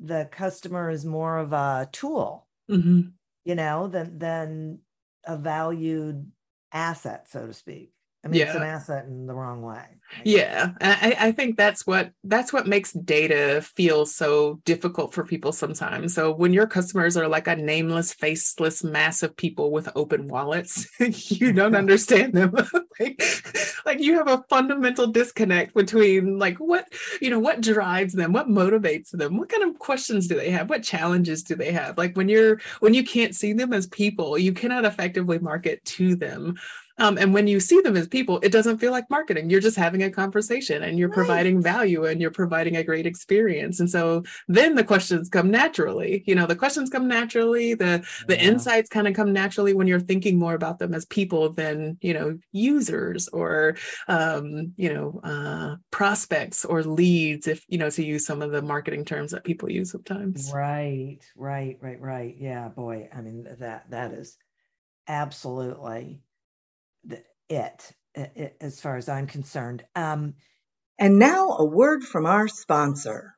the 0.00 0.28
customer 0.30 0.90
is 0.90 1.04
more 1.04 1.38
of 1.38 1.52
a 1.52 1.88
tool 1.92 2.46
mm-hmm. 2.70 3.00
you 3.44 3.54
know 3.54 3.88
than 3.88 4.18
than 4.18 4.78
a 5.24 5.36
valued 5.36 6.30
asset 6.72 7.26
so 7.28 7.46
to 7.46 7.54
speak 7.54 7.92
I 8.24 8.28
mean, 8.28 8.40
yeah. 8.40 8.46
it's 8.46 8.56
an 8.56 8.62
asset 8.62 9.04
in 9.04 9.26
the 9.26 9.34
wrong 9.34 9.62
way. 9.62 9.84
Yeah, 10.24 10.72
I, 10.80 11.16
I 11.18 11.32
think 11.32 11.56
that's 11.56 11.86
what 11.86 12.12
that's 12.24 12.52
what 12.52 12.66
makes 12.66 12.92
data 12.92 13.62
feel 13.76 14.06
so 14.06 14.60
difficult 14.64 15.12
for 15.12 15.22
people 15.22 15.52
sometimes. 15.52 16.14
So 16.14 16.32
when 16.32 16.52
your 16.52 16.66
customers 16.66 17.16
are 17.16 17.28
like 17.28 17.46
a 17.46 17.54
nameless, 17.54 18.12
faceless 18.14 18.82
mass 18.82 19.22
of 19.22 19.36
people 19.36 19.70
with 19.70 19.88
open 19.94 20.26
wallets, 20.26 20.88
you 21.30 21.52
don't 21.52 21.76
understand 21.76 22.32
them. 22.32 22.54
like, 23.00 23.22
like 23.84 24.00
you 24.00 24.14
have 24.14 24.28
a 24.28 24.44
fundamental 24.48 25.06
disconnect 25.06 25.74
between 25.74 26.38
like 26.38 26.56
what 26.56 26.86
you 27.20 27.30
know 27.30 27.38
what 27.38 27.60
drives 27.60 28.14
them, 28.14 28.32
what 28.32 28.48
motivates 28.48 29.10
them, 29.10 29.36
what 29.36 29.50
kind 29.50 29.62
of 29.62 29.78
questions 29.78 30.26
do 30.26 30.36
they 30.36 30.50
have, 30.50 30.70
what 30.70 30.82
challenges 30.82 31.42
do 31.42 31.54
they 31.54 31.70
have. 31.70 31.96
Like 31.98 32.16
when 32.16 32.28
you're 32.28 32.60
when 32.80 32.94
you 32.94 33.04
can't 33.04 33.34
see 33.34 33.52
them 33.52 33.72
as 33.72 33.86
people, 33.86 34.38
you 34.38 34.52
cannot 34.52 34.84
effectively 34.84 35.38
market 35.38 35.84
to 35.84 36.16
them. 36.16 36.56
Um, 36.98 37.18
and 37.18 37.32
when 37.32 37.46
you 37.46 37.60
see 37.60 37.80
them 37.80 37.96
as 37.96 38.08
people, 38.08 38.38
it 38.42 38.52
doesn't 38.52 38.78
feel 38.78 38.92
like 38.92 39.08
marketing. 39.10 39.50
You're 39.50 39.60
just 39.60 39.76
having 39.76 40.02
a 40.02 40.10
conversation 40.10 40.82
and 40.82 40.98
you're 40.98 41.08
right. 41.08 41.14
providing 41.14 41.62
value 41.62 42.04
and 42.04 42.20
you're 42.20 42.30
providing 42.30 42.76
a 42.76 42.84
great 42.84 43.06
experience. 43.06 43.80
And 43.80 43.90
so 43.90 44.24
then 44.48 44.74
the 44.74 44.84
questions 44.84 45.28
come 45.28 45.50
naturally. 45.50 46.24
You 46.26 46.34
know, 46.34 46.46
the 46.46 46.56
questions 46.56 46.90
come 46.90 47.08
naturally, 47.08 47.74
the 47.74 48.04
the 48.26 48.36
yeah. 48.36 48.42
insights 48.42 48.88
kind 48.88 49.08
of 49.08 49.14
come 49.14 49.32
naturally 49.32 49.74
when 49.74 49.86
you're 49.86 50.00
thinking 50.00 50.38
more 50.38 50.54
about 50.54 50.78
them 50.78 50.94
as 50.94 51.04
people 51.06 51.52
than, 51.52 51.98
you 52.00 52.14
know, 52.14 52.38
users 52.52 53.28
or 53.28 53.76
um, 54.08 54.72
you 54.76 54.92
know, 54.92 55.20
uh 55.22 55.76
prospects 55.90 56.64
or 56.64 56.82
leads, 56.82 57.46
if 57.46 57.64
you 57.68 57.78
know, 57.78 57.90
to 57.90 58.04
use 58.04 58.26
some 58.26 58.42
of 58.42 58.50
the 58.50 58.62
marketing 58.62 59.04
terms 59.04 59.32
that 59.32 59.44
people 59.44 59.70
use 59.70 59.92
sometimes. 59.92 60.50
Right, 60.52 61.18
right, 61.36 61.78
right, 61.80 62.00
right. 62.00 62.34
Yeah, 62.38 62.68
boy. 62.68 63.08
I 63.14 63.20
mean 63.20 63.46
that 63.60 63.90
that 63.90 64.12
is 64.12 64.36
absolutely 65.06 66.20
it, 68.14 68.32
it 68.36 68.56
as 68.60 68.80
far 68.80 68.96
as 68.96 69.08
I'm 69.08 69.26
concerned. 69.26 69.84
Um, 69.96 70.34
and 70.98 71.18
now 71.18 71.50
a 71.58 71.64
word 71.64 72.04
from 72.04 72.26
our 72.26 72.48
sponsor. 72.48 73.37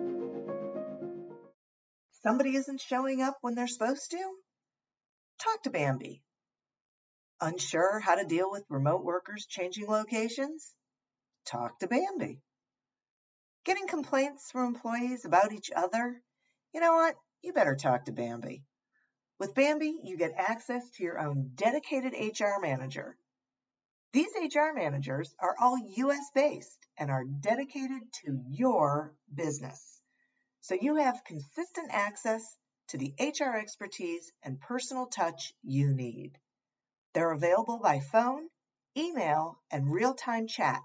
Somebody 2.23 2.55
isn't 2.55 2.81
showing 2.81 3.21
up 3.21 3.37
when 3.41 3.55
they're 3.55 3.67
supposed 3.67 4.11
to? 4.11 4.37
Talk 5.39 5.63
to 5.63 5.71
Bambee. 5.71 6.21
Unsure 7.39 7.99
how 7.99 8.15
to 8.15 8.25
deal 8.25 8.51
with 8.51 8.63
remote 8.69 9.03
workers 9.03 9.47
changing 9.47 9.87
locations? 9.87 10.75
Talk 11.45 11.79
to 11.79 11.87
Bambee. 11.87 12.39
Getting 13.63 13.87
complaints 13.87 14.51
from 14.51 14.67
employees 14.75 15.25
about 15.25 15.51
each 15.51 15.71
other? 15.75 16.21
You 16.73 16.79
know 16.79 16.93
what? 16.93 17.15
You 17.41 17.53
better 17.53 17.75
talk 17.75 18.05
to 18.05 18.11
Bambee. 18.11 18.63
With 19.39 19.55
Bambee, 19.55 19.99
you 20.03 20.17
get 20.17 20.33
access 20.37 20.87
to 20.91 21.03
your 21.03 21.17
own 21.17 21.53
dedicated 21.55 22.13
HR 22.13 22.59
manager. 22.61 23.17
These 24.13 24.33
HR 24.35 24.73
managers 24.75 25.33
are 25.39 25.55
all 25.59 25.77
US 25.77 26.29
based 26.35 26.85
and 26.97 27.09
are 27.09 27.23
dedicated 27.23 28.03
to 28.25 28.43
your 28.49 29.15
business. 29.33 30.00
So 30.63 30.75
you 30.75 30.97
have 30.97 31.23
consistent 31.23 31.89
access 31.91 32.55
to 32.89 32.97
the 32.97 33.13
HR 33.19 33.57
expertise 33.57 34.31
and 34.43 34.61
personal 34.61 35.07
touch 35.07 35.53
you 35.63 35.91
need. 35.91 36.37
They're 37.13 37.31
available 37.31 37.79
by 37.79 37.99
phone, 37.99 38.47
email, 38.95 39.59
and 39.71 39.91
real 39.91 40.13
time 40.13 40.47
chat, 40.47 40.81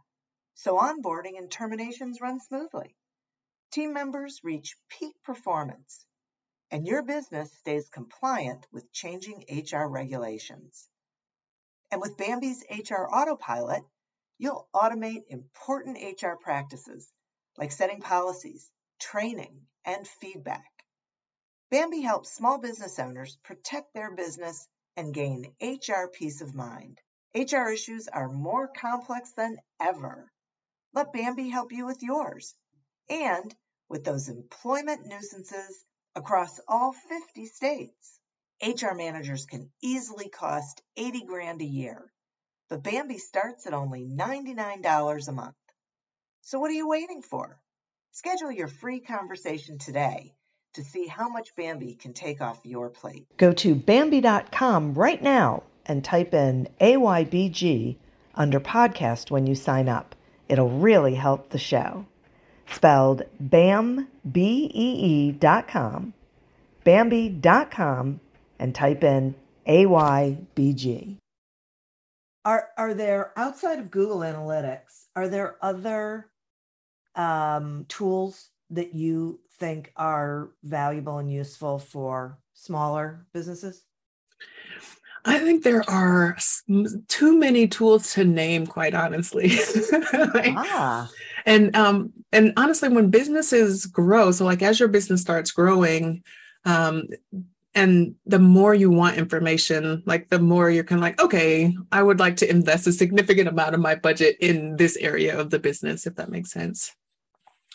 so 0.55 0.79
onboarding 0.79 1.37
and 1.37 1.51
terminations 1.51 2.23
run 2.23 2.41
smoothly. 2.41 2.97
Team 3.71 3.93
members 3.93 4.43
reach 4.43 4.77
peak 4.89 5.15
performance, 5.23 6.07
and 6.71 6.87
your 6.87 7.03
business 7.03 7.53
stays 7.59 7.91
compliant 7.91 8.67
with 8.73 8.91
changing 8.93 9.45
HR 9.51 9.87
regulations. 9.87 10.89
And 11.91 12.01
with 12.01 12.17
Bambee's 12.17 12.65
HR 12.71 13.05
Autopilot, 13.13 13.85
you'll 14.39 14.69
automate 14.75 15.27
important 15.29 15.99
HR 15.99 16.37
practices 16.41 17.13
like 17.59 17.73
setting 17.73 18.01
policies, 18.01 18.71
training, 18.99 19.67
and 19.85 20.07
feedback. 20.07 20.71
Bambee 21.71 22.03
helps 22.03 22.33
small 22.33 22.59
business 22.59 22.99
owners 22.99 23.37
protect 23.43 23.93
their 23.93 24.11
business 24.11 24.69
and 24.97 25.13
gain 25.13 25.55
HR 25.61 26.09
peace 26.13 26.41
of 26.41 26.55
mind. 26.55 27.01
HR 27.35 27.69
issues 27.69 28.09
are 28.09 28.29
more 28.29 28.69
complex 28.69 29.33
than 29.33 29.59
ever. 29.81 30.31
Let 30.95 31.13
Bambee 31.13 31.51
help 31.51 31.73
you 31.73 31.85
with 31.85 32.03
yours. 32.03 32.55
And 33.11 33.55
with 33.89 34.05
those 34.05 34.29
employment 34.29 35.07
nuisances 35.07 35.85
across 36.15 36.59
all 36.67 36.93
50 36.93 37.47
states, 37.47 38.19
HR 38.63 38.95
managers 38.95 39.45
can 39.45 39.71
easily 39.83 40.29
cost 40.29 40.83
80 40.97 41.25
grand 41.25 41.61
a 41.61 41.67
year. 41.67 42.11
But 42.69 42.83
Bambee 42.83 43.19
starts 43.19 43.67
at 43.67 43.75
only 43.75 44.07
$99 44.07 45.29
a 45.29 45.33
month. 45.33 45.57
So 46.41 46.59
what 46.59 46.71
are 46.71 46.75
you 46.75 46.89
waiting 46.89 47.23
for? 47.23 47.61
Schedule 48.17 48.51
your 48.51 48.69
free 48.69 48.99
conversation 48.99 49.77
today 49.77 50.33
to 50.73 50.83
see 50.83 51.07
how 51.07 51.29
much 51.29 51.55
Bambee 51.55 51.97
can 51.97 52.15
take 52.15 52.41
off 52.41 52.59
your 52.65 52.89
plate. 52.89 53.27
Go 53.37 53.53
to 53.53 53.75
Bambee.com 53.75 54.95
right 54.95 55.23
now 55.23 55.65
and 55.85 56.03
type 56.03 56.33
in 56.33 56.67
AYBG 56.81 57.97
under 58.35 58.59
podcast 58.59 59.31
when 59.31 59.47
you 59.47 59.55
sign 59.55 59.91
up. 59.91 60.15
It'll 60.49 60.71
really 60.71 61.17
help 61.17 61.51
the 61.51 61.59
show. 61.59 62.07
Spelled 62.73 63.25
BAM, 63.39 64.09
B-E-E 64.33 65.33
dot 65.33 65.69
com, 65.69 66.15
Bambee.com, 66.85 68.21
and 68.59 68.75
type 68.75 69.05
in 69.05 69.35
AYBG. 69.69 71.19
Are, 72.47 72.69
are 72.79 72.95
there, 72.95 73.33
outside 73.37 73.79
of 73.79 73.91
Google 73.91 74.21
Analytics, 74.21 75.09
are 75.15 75.29
there 75.29 75.57
other 75.61 76.31
um, 77.17 77.87
tools 77.89 78.51
that 78.71 78.95
you 78.95 79.41
think 79.59 79.93
are 79.97 80.51
valuable 80.63 81.19
and 81.19 81.31
useful 81.31 81.79
for 81.79 82.39
smaller 82.55 83.27
businesses? 83.33 83.83
I 85.25 85.41
think 85.41 85.65
there 85.65 85.89
are 85.91 86.37
too 87.09 87.37
many 87.37 87.67
tools 87.67 88.13
to 88.13 88.25
name, 88.25 88.65
quite 88.65 88.95
honestly. 88.95 89.49
like, 90.13 90.55
ah. 90.57 91.11
And 91.45 91.75
um, 91.75 92.13
and 92.33 92.53
honestly, 92.57 92.89
when 92.89 93.11
businesses 93.11 93.87
grow, 93.87 94.31
so 94.31 94.45
like 94.45 94.63
as 94.63 94.79
your 94.79 94.89
business 94.89 95.21
starts 95.21 95.51
growing, 95.51 96.23
um, 96.65 97.09
and 97.75 98.15
the 98.25 98.39
more 98.39 98.75
you 98.75 98.91
want 98.91 99.19
information, 99.19 100.03
like 100.07 100.29
the 100.29 100.39
more 100.39 100.71
you're 100.71 100.85
kind 100.85 100.99
of 100.99 101.03
like, 101.03 101.21
okay, 101.21 101.77
I 101.93 102.03
would 102.03 102.19
like 102.19 102.37
to 102.37 102.51
invest 102.51 102.87
a 102.87 102.93
significant 102.93 103.49
amount 103.49 103.75
of 103.75 103.81
my 103.81 103.97
budget 103.97 104.37
in 104.41 104.77
this 104.77 104.97
area 104.97 105.39
of 105.39 105.51
the 105.51 105.59
business, 105.59 106.07
if 106.07 106.15
that 106.17 106.31
makes 106.31 106.53
sense. 106.53 106.95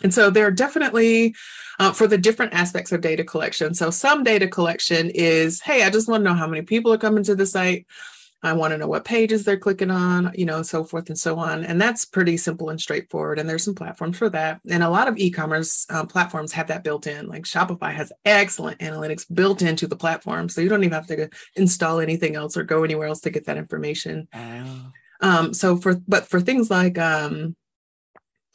And 0.04 0.14
so 0.14 0.30
there 0.30 0.48
are 0.48 0.52
definitely 0.52 1.36
uh, 1.80 1.92
for 1.92 2.08
the 2.08 2.18
different 2.18 2.54
aspects 2.54 2.92
of 2.92 3.02
data 3.02 3.24
collection. 3.24 3.74
So 3.74 3.90
some 3.90 4.24
data 4.24 4.48
collection 4.48 5.10
is, 5.10 5.62
hey, 5.62 5.84
I 5.84 5.90
just 5.90 6.08
want 6.08 6.22
to 6.22 6.30
know 6.30 6.36
how 6.36 6.48
many 6.48 6.62
people 6.62 6.92
are 6.94 6.98
coming 6.98 7.24
to 7.24 7.36
the 7.36 7.46
site. 7.46 7.86
I 8.44 8.54
want 8.54 8.72
to 8.72 8.78
know 8.80 8.88
what 8.88 9.06
pages 9.06 9.44
they're 9.44 9.58
clicking 9.58 9.92
on, 9.92 10.32
you 10.34 10.46
know, 10.46 10.64
so 10.64 10.84
forth 10.84 11.10
and 11.10 11.18
so 11.18 11.38
on. 11.38 11.64
And 11.64 11.80
that's 11.80 12.06
pretty 12.06 12.38
simple 12.38 12.70
and 12.70 12.82
straightforward. 12.82 13.38
And 13.38 13.48
there's 13.48 13.64
some 13.64 13.76
platforms 13.76 14.18
for 14.18 14.30
that. 14.30 14.60
And 14.68 14.82
a 14.82 14.90
lot 14.90 15.08
of 15.08 15.18
e-commerce 15.18 15.86
um, 15.92 16.08
platforms 16.08 16.52
have 16.54 16.68
that 16.68 16.84
built 16.84 17.06
in. 17.06 17.28
Like 17.28 17.44
Shopify 17.44 17.94
has 17.94 18.12
excellent 18.26 18.80
analytics 18.80 19.32
built 19.32 19.62
into 19.62 19.86
the 19.86 19.96
platform, 19.96 20.50
so 20.50 20.60
you 20.60 20.70
don't 20.70 20.84
even 20.84 20.94
have 20.94 21.08
to 21.08 21.30
install 21.56 22.00
anything 22.00 22.36
else 22.36 22.58
or 22.58 22.64
go 22.64 22.84
anywhere 22.84 23.08
else 23.08 23.22
to 23.22 23.30
get 23.30 23.46
that 23.46 23.58
information. 23.58 24.28
Um, 25.22 25.54
so 25.54 25.78
for 25.78 26.02
but 26.08 26.28
for 26.28 26.42
things 26.42 26.72
like 26.72 26.98
um, 26.98 27.56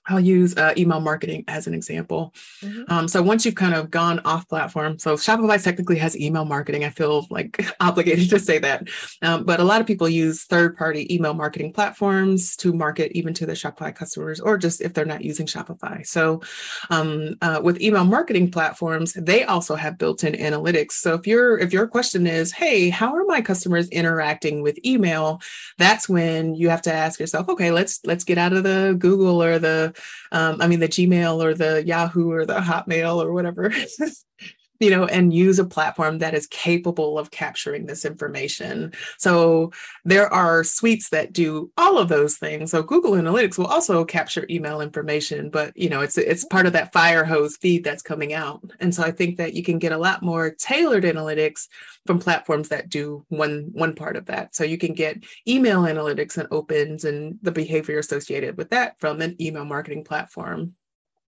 I'll 0.09 0.21
use 0.21 0.57
uh, 0.57 0.73
email 0.77 1.01
marketing 1.01 1.45
as 1.49 1.66
an 1.66 1.75
example. 1.75 2.35
Mm-hmm. 2.62 2.92
Um, 2.92 3.09
so 3.09 3.23
once 3.23 3.45
you've 3.45 3.55
kind 3.55 3.75
of 3.75 3.90
gone 3.90 4.21
off 4.25 4.49
platform, 4.49 4.99
so 4.99 5.16
Shopify 5.16 5.62
technically 5.62 5.99
has 5.99 6.19
email 6.19 6.45
marketing. 6.45 6.85
I 6.85 6.90
feel 6.90 7.27
like 7.31 7.64
obligated 7.81 8.31
to 8.31 8.38
say 8.38 8.59
that, 8.59 8.88
um, 9.23 9.45
but 9.45 9.61
a 9.61 9.64
lot 9.64 9.81
of 9.81 9.87
people 9.87 10.09
use 10.09 10.45
third-party 10.45 11.12
email 11.14 11.35
marketing 11.35 11.73
platforms 11.73 12.57
to 12.57 12.73
market 12.73 13.12
even 13.12 13.35
to 13.35 13.47
their 13.47 13.55
Shopify 13.57 13.95
customers, 13.95 14.40
or 14.40 14.59
just 14.59 14.81
if 14.81 14.95
they're 14.95 15.05
not 15.05 15.23
using 15.23 15.47
Shopify. 15.47 16.07
So 16.07 16.42
um, 16.90 17.37
uh, 17.42 17.61
with 17.62 17.81
email 17.81 18.05
marketing 18.05 18.51
platforms, 18.51 19.12
they 19.14 19.45
also 19.45 19.75
have 19.75 19.99
built-in 19.99 20.35
analytics. 20.35 20.92
So 20.92 21.14
if 21.14 21.27
your 21.27 21.59
if 21.59 21.73
your 21.73 21.87
question 21.87 22.27
is, 22.27 22.53
hey, 22.53 22.90
how 22.90 23.14
are 23.14 23.25
my 23.25 23.40
customers 23.40 23.88
interacting 23.88 24.62
with 24.62 24.79
email? 24.85 25.40
That's 25.79 26.09
when 26.09 26.55
you 26.55 26.69
have 26.69 26.83
to 26.83 26.92
ask 26.92 27.19
yourself, 27.19 27.49
okay, 27.49 27.71
let's 27.71 28.01
let's 28.05 28.25
get 28.25 28.38
out 28.38 28.53
of 28.53 28.62
the 28.62 28.97
Google 28.99 29.42
or 29.42 29.59
the 29.59 29.95
um, 30.32 30.61
I 30.61 30.66
mean, 30.66 30.80
the 30.80 30.88
Gmail 30.88 31.42
or 31.42 31.54
the 31.54 31.85
Yahoo 31.85 32.30
or 32.30 32.46
the 32.46 32.59
Hotmail 32.61 33.24
or 33.24 33.32
whatever, 33.32 33.72
you 34.80 34.90
know, 34.90 35.06
and 35.06 35.32
use 35.32 35.58
a 35.58 35.64
platform 35.64 36.18
that 36.18 36.34
is 36.34 36.46
capable 36.46 37.18
of 37.18 37.30
capturing 37.30 37.86
this 37.86 38.04
information. 38.04 38.92
So 39.18 39.72
there 40.04 40.32
are 40.32 40.64
suites 40.64 41.10
that 41.10 41.32
do 41.32 41.70
all 41.76 41.98
of 41.98 42.08
those 42.08 42.36
things. 42.36 42.70
So 42.70 42.82
Google 42.82 43.12
Analytics 43.12 43.58
will 43.58 43.66
also 43.66 44.04
capture 44.04 44.46
email 44.50 44.80
information, 44.80 45.50
but 45.50 45.76
you 45.76 45.88
know, 45.88 46.00
it's 46.00 46.18
it's 46.18 46.44
part 46.44 46.66
of 46.66 46.72
that 46.74 46.92
fire 46.92 47.24
hose 47.24 47.56
feed 47.56 47.84
that's 47.84 48.02
coming 48.02 48.32
out. 48.32 48.62
And 48.80 48.94
so 48.94 49.02
I 49.02 49.10
think 49.10 49.38
that 49.38 49.54
you 49.54 49.62
can 49.62 49.78
get 49.78 49.92
a 49.92 49.98
lot 49.98 50.22
more 50.22 50.50
tailored 50.50 51.04
analytics 51.04 51.68
from 52.06 52.18
platforms 52.18 52.68
that 52.68 52.88
do 52.88 53.24
one 53.28 53.70
one 53.72 53.94
part 53.94 54.16
of 54.16 54.26
that. 54.26 54.54
So 54.54 54.64
you 54.64 54.78
can 54.78 54.94
get 54.94 55.24
email 55.46 55.82
analytics 55.82 56.36
and 56.36 56.48
opens 56.50 57.04
and 57.04 57.38
the 57.42 57.52
behavior 57.52 57.98
associated 57.98 58.56
with 58.56 58.70
that 58.70 58.98
from 59.00 59.20
an 59.20 59.36
email 59.40 59.64
marketing 59.64 60.04
platform 60.04 60.74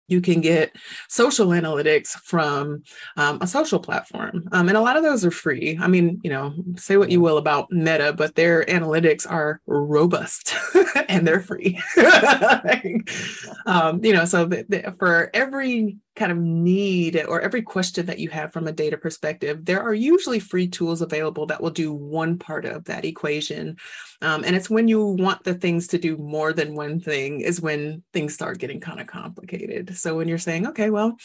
you 0.08 0.22
can 0.22 0.42
get 0.42 0.76
social 1.10 1.48
analytics 1.48 2.10
from 2.10 2.84
um, 3.18 3.40
a 3.42 3.48
social 3.48 3.80
platform 3.80 4.48
um, 4.52 4.68
and 4.68 4.78
a 4.78 4.82
lot 4.82 4.98
of 4.98 5.04
those 5.04 5.26
are 5.26 5.32
free. 5.32 5.78
I 5.82 5.88
mean 5.88 6.20
you 6.24 6.30
know 6.30 6.54
say 6.78 6.98
what 6.98 7.12
you 7.12 7.22
will 7.22 7.38
about 7.38 7.72
meta 7.72 8.14
but 8.14 8.36
their 8.36 8.64
analytics 8.66 9.30
are 9.30 9.62
robust 9.66 10.54
and 11.10 11.28
they're 11.28 11.42
free. 11.42 11.80
Um, 13.66 14.04
you 14.04 14.14
know 14.14 14.26
so 14.26 14.46
the, 14.46 14.66
the, 14.70 14.96
for 15.00 15.30
every 15.34 15.98
kind 16.16 16.32
of 16.32 16.38
need 16.38 17.22
or 17.28 17.42
every 17.42 17.62
question 17.62 18.06
that 18.06 18.20
you 18.20 18.30
have 18.30 18.54
from 18.54 18.68
a 18.68 18.72
data 18.72 18.98
perspective, 18.98 19.66
there 19.66 19.82
are 19.82 19.94
usually 19.94 20.40
free 20.40 20.68
tools 20.68 21.02
available 21.02 21.46
that 21.46 21.62
will 21.62 21.70
do 21.70 21.94
one 21.94 22.38
part 22.38 22.66
of 22.66 22.86
that 22.86 23.06
equation. 23.06 23.76
Um, 24.22 24.44
and 24.46 24.56
it's 24.56 24.70
when 24.70 24.88
you 24.88 25.06
want 25.06 25.44
the 25.44 25.54
things 25.54 25.88
to 25.88 25.98
do 25.98 26.18
more 26.18 26.54
than 26.54 26.74
one 26.74 27.00
thing 27.00 27.42
is 27.42 27.62
when 27.62 28.02
things 28.14 28.34
start 28.34 28.60
getting 28.60 28.80
kind 28.80 29.02
of 29.02 29.08
complicated. 29.08 29.98
So 29.98 30.16
when 30.16 30.28
you're 30.28 30.38
saying, 30.38 30.68
okay, 30.68 30.90
well, 30.90 31.18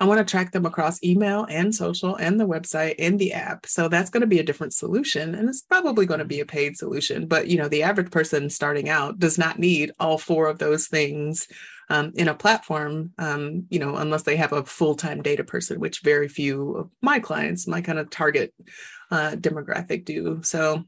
I 0.00 0.06
want 0.06 0.18
to 0.18 0.30
track 0.30 0.52
them 0.52 0.66
across 0.66 1.02
email 1.04 1.46
and 1.48 1.74
social 1.74 2.16
and 2.16 2.40
the 2.40 2.46
website 2.46 2.96
and 2.98 3.18
the 3.18 3.32
app. 3.32 3.66
So 3.66 3.88
that's 3.88 4.10
going 4.10 4.22
to 4.22 4.26
be 4.26 4.40
a 4.40 4.44
different 4.44 4.74
solution. 4.74 5.34
And 5.34 5.48
it's 5.48 5.62
probably 5.62 6.06
going 6.06 6.18
to 6.18 6.24
be 6.24 6.40
a 6.40 6.46
paid 6.46 6.76
solution. 6.76 7.26
But 7.26 7.46
you 7.46 7.58
know, 7.58 7.68
the 7.68 7.84
average 7.84 8.10
person 8.10 8.50
starting 8.50 8.88
out 8.88 9.18
does 9.18 9.38
not 9.38 9.58
need 9.58 9.92
all 10.00 10.18
four 10.18 10.48
of 10.48 10.58
those 10.58 10.88
things 10.88 11.46
um, 11.88 12.12
in 12.14 12.28
a 12.28 12.34
platform, 12.34 13.12
um, 13.18 13.66
you 13.70 13.78
know, 13.78 13.96
unless 13.96 14.22
they 14.22 14.36
have 14.36 14.52
a 14.52 14.64
full 14.64 14.94
time 14.94 15.22
data 15.22 15.44
person, 15.44 15.80
which 15.80 16.00
very 16.00 16.28
few 16.28 16.72
of 16.76 16.90
my 17.00 17.18
clients, 17.18 17.66
my 17.66 17.80
kind 17.80 17.98
of 17.98 18.10
target 18.10 18.54
uh, 19.10 19.32
demographic 19.32 20.04
do. 20.04 20.40
So 20.42 20.84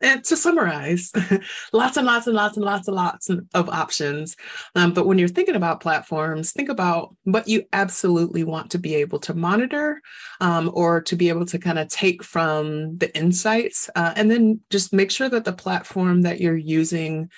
and 0.00 0.22
to 0.24 0.36
summarize, 0.36 1.12
lots 1.72 1.96
and 1.96 2.06
lots 2.06 2.26
and 2.26 2.36
lots 2.36 2.56
and 2.56 2.64
lots 2.64 2.88
and 2.88 2.96
lots 2.96 3.30
of 3.30 3.68
options. 3.68 4.36
Um, 4.74 4.92
but 4.92 5.06
when 5.06 5.18
you're 5.18 5.28
thinking 5.28 5.56
about 5.56 5.80
platforms, 5.80 6.52
think 6.52 6.68
about 6.68 7.14
what 7.24 7.48
you 7.48 7.64
absolutely 7.72 8.44
want 8.44 8.70
to 8.72 8.78
be 8.78 8.94
able 8.94 9.18
to 9.20 9.34
monitor 9.34 10.00
um, 10.40 10.70
or 10.72 11.00
to 11.02 11.16
be 11.16 11.28
able 11.28 11.46
to 11.46 11.58
kind 11.58 11.78
of 11.78 11.88
take 11.88 12.22
from 12.22 12.96
the 12.98 13.14
insights. 13.16 13.90
Uh, 13.96 14.12
and 14.14 14.30
then 14.30 14.60
just 14.70 14.92
make 14.92 15.10
sure 15.10 15.28
that 15.28 15.44
the 15.44 15.52
platform 15.52 16.22
that 16.22 16.40
you're 16.40 16.56
using 16.56 17.28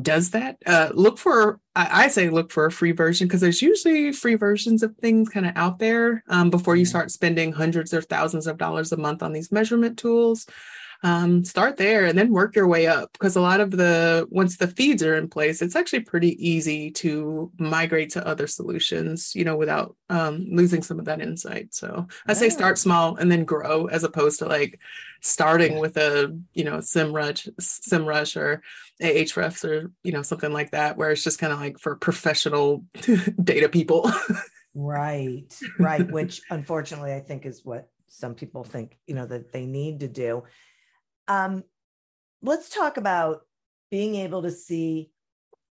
does 0.00 0.30
that. 0.30 0.56
Uh, 0.66 0.90
look 0.94 1.18
for, 1.18 1.58
I, 1.74 2.08
say, 2.08 2.30
look 2.30 2.52
for 2.52 2.66
a 2.66 2.72
free 2.72 2.92
version 2.92 3.26
because 3.26 3.40
there's 3.40 3.62
usually 3.62 4.12
free 4.12 4.34
versions 4.34 4.82
of 4.82 4.96
things 4.96 5.28
kind 5.28 5.46
of 5.46 5.52
out 5.56 5.78
there 5.78 6.22
um, 6.28 6.50
before 6.50 6.76
you 6.76 6.84
start 6.84 7.10
spending 7.10 7.52
hundreds 7.52 7.94
or 7.94 8.02
thousands 8.02 8.46
of 8.46 8.58
dollars 8.58 8.92
a 8.92 8.96
month 8.96 9.22
on 9.22 9.32
these 9.32 9.52
measurement 9.52 9.98
tools 9.98 10.46
um, 11.02 11.44
start 11.44 11.76
there 11.76 12.04
and 12.04 12.18
then 12.18 12.32
work 12.32 12.54
your 12.54 12.66
way 12.66 12.86
up 12.86 13.12
because 13.14 13.34
a 13.34 13.40
lot 13.40 13.60
of 13.60 13.70
the 13.70 14.26
once 14.30 14.58
the 14.58 14.66
feeds 14.66 15.02
are 15.02 15.16
in 15.16 15.28
place 15.28 15.62
it's 15.62 15.76
actually 15.76 16.00
pretty 16.00 16.36
easy 16.46 16.90
to 16.90 17.50
migrate 17.58 18.10
to 18.10 18.26
other 18.26 18.46
solutions 18.46 19.34
you 19.34 19.44
know 19.44 19.56
without 19.56 19.96
um, 20.10 20.46
losing 20.50 20.82
some 20.82 20.98
of 20.98 21.06
that 21.06 21.20
insight. 21.20 21.72
So 21.74 22.06
i 22.26 22.32
say 22.32 22.48
start 22.48 22.78
small 22.78 23.16
and 23.16 23.30
then 23.30 23.44
grow 23.44 23.86
as 23.86 24.04
opposed 24.04 24.40
to 24.40 24.46
like 24.46 24.78
starting 25.20 25.78
with 25.78 25.96
a 25.96 26.36
you 26.52 26.64
know 26.64 26.78
SEMrush 26.78 27.48
SEMrush 27.60 28.36
or 28.36 28.62
ahrefs 29.00 29.64
or 29.64 29.90
you 30.02 30.12
know 30.12 30.22
something 30.22 30.52
like 30.52 30.72
that 30.72 30.96
where 30.96 31.10
it's 31.10 31.24
just 31.24 31.38
kind 31.38 31.52
of 31.52 31.60
like 31.60 31.78
for 31.78 31.96
professional 31.96 32.84
data 33.42 33.68
people. 33.68 34.10
Right 34.74 35.52
right 35.78 36.10
which 36.10 36.42
unfortunately 36.50 37.12
i 37.12 37.20
think 37.20 37.44
is 37.44 37.64
what 37.64 37.88
some 38.06 38.34
people 38.34 38.64
think 38.64 38.98
you 39.06 39.14
know 39.14 39.26
that 39.26 39.52
they 39.52 39.66
need 39.66 40.00
to 40.00 40.08
do 40.08 40.42
um, 41.30 41.62
let's 42.42 42.68
talk 42.68 42.96
about 42.96 43.42
being 43.90 44.16
able 44.16 44.42
to 44.42 44.50
see 44.50 45.12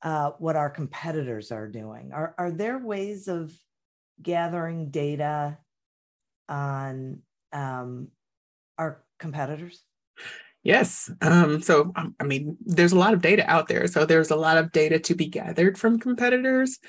uh, 0.01 0.31
what 0.37 0.57
our 0.57 0.69
competitors 0.69 1.51
are 1.51 1.67
doing. 1.67 2.11
Are, 2.13 2.35
are 2.37 2.51
there 2.51 2.77
ways 2.77 3.29
of 3.29 3.53
gathering 4.21 4.89
data 4.89 5.57
on 6.49 7.21
um, 7.53 8.09
our 8.77 9.01
competitors? 9.17 9.81
Yes. 10.61 11.09
Um, 11.21 11.61
so, 11.61 11.93
um, 11.95 12.15
I 12.19 12.25
mean, 12.25 12.57
there's 12.65 12.91
a 12.91 12.99
lot 12.99 13.13
of 13.13 13.21
data 13.21 13.49
out 13.49 13.69
there. 13.69 13.87
So, 13.87 14.05
there's 14.05 14.31
a 14.31 14.35
lot 14.35 14.57
of 14.57 14.73
data 14.73 14.99
to 14.99 15.15
be 15.15 15.27
gathered 15.27 15.77
from 15.77 15.99
competitors. 15.99 16.79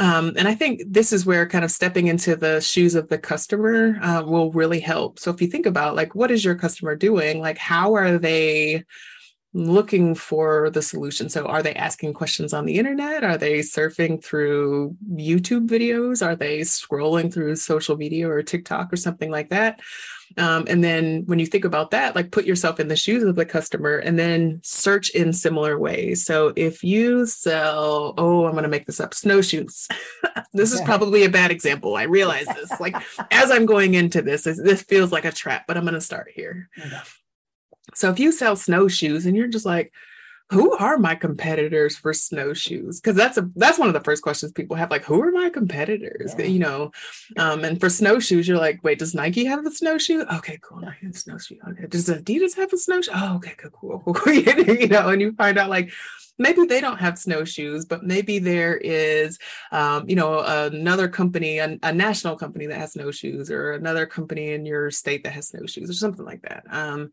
Um, 0.00 0.32
and 0.38 0.48
I 0.48 0.54
think 0.54 0.80
this 0.86 1.12
is 1.12 1.26
where 1.26 1.46
kind 1.46 1.62
of 1.62 1.70
stepping 1.70 2.06
into 2.06 2.34
the 2.34 2.60
shoes 2.60 2.94
of 2.94 3.08
the 3.08 3.18
customer 3.18 3.98
uh, 4.00 4.22
will 4.24 4.50
really 4.50 4.80
help. 4.80 5.18
So 5.18 5.30
if 5.30 5.42
you 5.42 5.48
think 5.48 5.66
about 5.66 5.94
like, 5.94 6.14
what 6.14 6.30
is 6.30 6.42
your 6.42 6.54
customer 6.54 6.96
doing? 6.96 7.40
Like, 7.40 7.58
how 7.58 7.94
are 7.94 8.16
they 8.16 8.84
looking 9.52 10.14
for 10.14 10.70
the 10.70 10.80
solution? 10.80 11.28
So 11.28 11.44
are 11.44 11.62
they 11.62 11.74
asking 11.74 12.14
questions 12.14 12.54
on 12.54 12.64
the 12.64 12.78
internet? 12.78 13.24
Are 13.24 13.36
they 13.36 13.58
surfing 13.58 14.24
through 14.24 14.96
YouTube 15.12 15.68
videos? 15.68 16.24
Are 16.24 16.34
they 16.34 16.60
scrolling 16.60 17.30
through 17.30 17.56
social 17.56 17.98
media 17.98 18.26
or 18.26 18.42
TikTok 18.42 18.90
or 18.94 18.96
something 18.96 19.30
like 19.30 19.50
that? 19.50 19.80
Um, 20.36 20.64
and 20.68 20.82
then 20.82 21.24
when 21.26 21.38
you 21.38 21.46
think 21.46 21.64
about 21.64 21.90
that, 21.90 22.14
like 22.14 22.30
put 22.30 22.44
yourself 22.44 22.80
in 22.80 22.88
the 22.88 22.96
shoes 22.96 23.22
of 23.22 23.36
the 23.36 23.44
customer 23.44 23.98
and 23.98 24.18
then 24.18 24.60
search 24.62 25.10
in 25.10 25.32
similar 25.32 25.78
ways. 25.78 26.24
So 26.24 26.52
if 26.56 26.84
you 26.84 27.26
sell, 27.26 28.14
oh, 28.16 28.46
I'm 28.46 28.52
going 28.52 28.62
to 28.62 28.68
make 28.68 28.86
this 28.86 29.00
up, 29.00 29.14
snowshoes. 29.14 29.88
this 30.52 30.72
is 30.72 30.80
probably 30.82 31.24
a 31.24 31.30
bad 31.30 31.50
example. 31.50 31.96
I 31.96 32.04
realize 32.04 32.46
this. 32.54 32.78
Like 32.80 32.96
as 33.30 33.50
I'm 33.50 33.66
going 33.66 33.94
into 33.94 34.22
this, 34.22 34.44
this 34.44 34.82
feels 34.82 35.12
like 35.12 35.24
a 35.24 35.32
trap, 35.32 35.64
but 35.66 35.76
I'm 35.76 35.84
going 35.84 35.94
to 35.94 36.00
start 36.00 36.30
here. 36.34 36.68
Okay. 36.78 37.00
So 37.94 38.10
if 38.10 38.20
you 38.20 38.30
sell 38.30 38.56
snowshoes 38.56 39.26
and 39.26 39.36
you're 39.36 39.48
just 39.48 39.66
like, 39.66 39.92
who 40.50 40.76
are 40.76 40.98
my 40.98 41.14
competitors 41.14 41.96
for 41.96 42.12
snowshoes 42.12 43.00
because 43.00 43.16
that's 43.16 43.38
a 43.38 43.48
that's 43.56 43.78
one 43.78 43.88
of 43.88 43.94
the 43.94 44.00
first 44.00 44.22
questions 44.22 44.52
people 44.52 44.76
have 44.76 44.90
like 44.90 45.04
who 45.04 45.20
are 45.22 45.30
my 45.30 45.48
competitors 45.48 46.34
yeah. 46.38 46.44
you 46.44 46.58
know 46.58 46.90
um 47.36 47.64
and 47.64 47.80
for 47.80 47.88
snowshoes 47.88 48.48
you're 48.48 48.58
like 48.58 48.82
wait 48.82 48.98
does 48.98 49.14
nike 49.14 49.44
have 49.44 49.64
a 49.64 49.70
snowshoe 49.70 50.24
okay 50.32 50.58
cool 50.62 50.80
nike 50.80 51.06
has 51.06 51.16
a 51.16 51.20
snowshoe 51.20 51.56
okay 51.68 51.86
does 51.86 52.08
adidas 52.08 52.56
have 52.56 52.72
a 52.72 52.76
snowshoe 52.76 53.12
oh 53.14 53.36
okay 53.36 53.54
cool 53.56 53.70
cool, 53.70 53.98
cool, 54.00 54.14
cool. 54.14 54.32
you 54.32 54.88
know 54.88 55.08
and 55.08 55.22
you 55.22 55.32
find 55.32 55.56
out 55.56 55.70
like 55.70 55.90
maybe 56.40 56.64
they 56.64 56.80
don't 56.80 56.98
have 56.98 57.18
snowshoes, 57.18 57.84
but 57.84 58.02
maybe 58.02 58.38
there 58.38 58.74
is, 58.78 59.38
um, 59.72 60.08
you 60.08 60.16
know, 60.16 60.40
another 60.40 61.06
company, 61.06 61.58
a, 61.58 61.78
a, 61.82 61.92
national 61.92 62.34
company 62.34 62.66
that 62.66 62.78
has 62.78 62.94
snowshoes, 62.94 63.50
or 63.50 63.72
another 63.72 64.06
company 64.06 64.52
in 64.52 64.64
your 64.64 64.90
state 64.90 65.22
that 65.22 65.34
has 65.34 65.48
snowshoes, 65.48 65.90
or 65.90 65.92
something 65.92 66.24
like 66.24 66.40
that. 66.40 66.64
Um, 66.70 67.10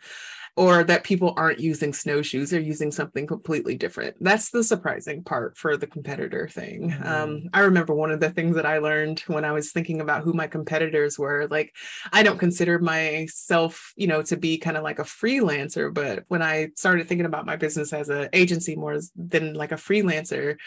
or 0.57 0.83
that 0.83 1.03
people 1.03 1.35
aren't 1.37 1.59
using 1.59 1.93
snowshoes, 1.93 2.49
they're 2.49 2.59
using 2.59 2.91
something 2.91 3.27
completely 3.27 3.75
different. 3.75 4.15
That's 4.19 4.49
the 4.49 4.63
surprising 4.63 5.23
part 5.23 5.55
for 5.55 5.77
the 5.77 5.85
competitor 5.85 6.49
thing. 6.49 6.89
Mm-hmm. 6.89 7.07
Um, 7.07 7.49
I 7.53 7.59
remember 7.59 7.93
one 7.93 8.09
of 8.09 8.19
the 8.19 8.31
things 8.31 8.55
that 8.55 8.65
I 8.65 8.79
learned 8.79 9.19
when 9.27 9.45
I 9.45 9.51
was 9.51 9.71
thinking 9.71 10.01
about 10.01 10.23
who 10.23 10.33
my 10.33 10.47
competitors 10.47 11.19
were. 11.19 11.47
Like, 11.47 11.75
I 12.11 12.23
don't 12.23 12.39
consider 12.39 12.79
myself, 12.79 13.93
you 13.95 14.07
know, 14.07 14.23
to 14.23 14.35
be 14.35 14.57
kind 14.57 14.77
of 14.77 14.83
like 14.83 14.97
a 14.97 15.03
freelancer, 15.03 15.93
but 15.93 16.23
when 16.27 16.41
I 16.41 16.69
started 16.75 17.07
thinking 17.07 17.27
about 17.27 17.45
my 17.45 17.55
business 17.55 17.93
as 17.93 18.09
an 18.09 18.29
agency 18.33 18.75
more 18.75 18.99
than 19.15 19.53
like 19.53 19.71
a 19.71 19.75
freelancer, 19.75 20.57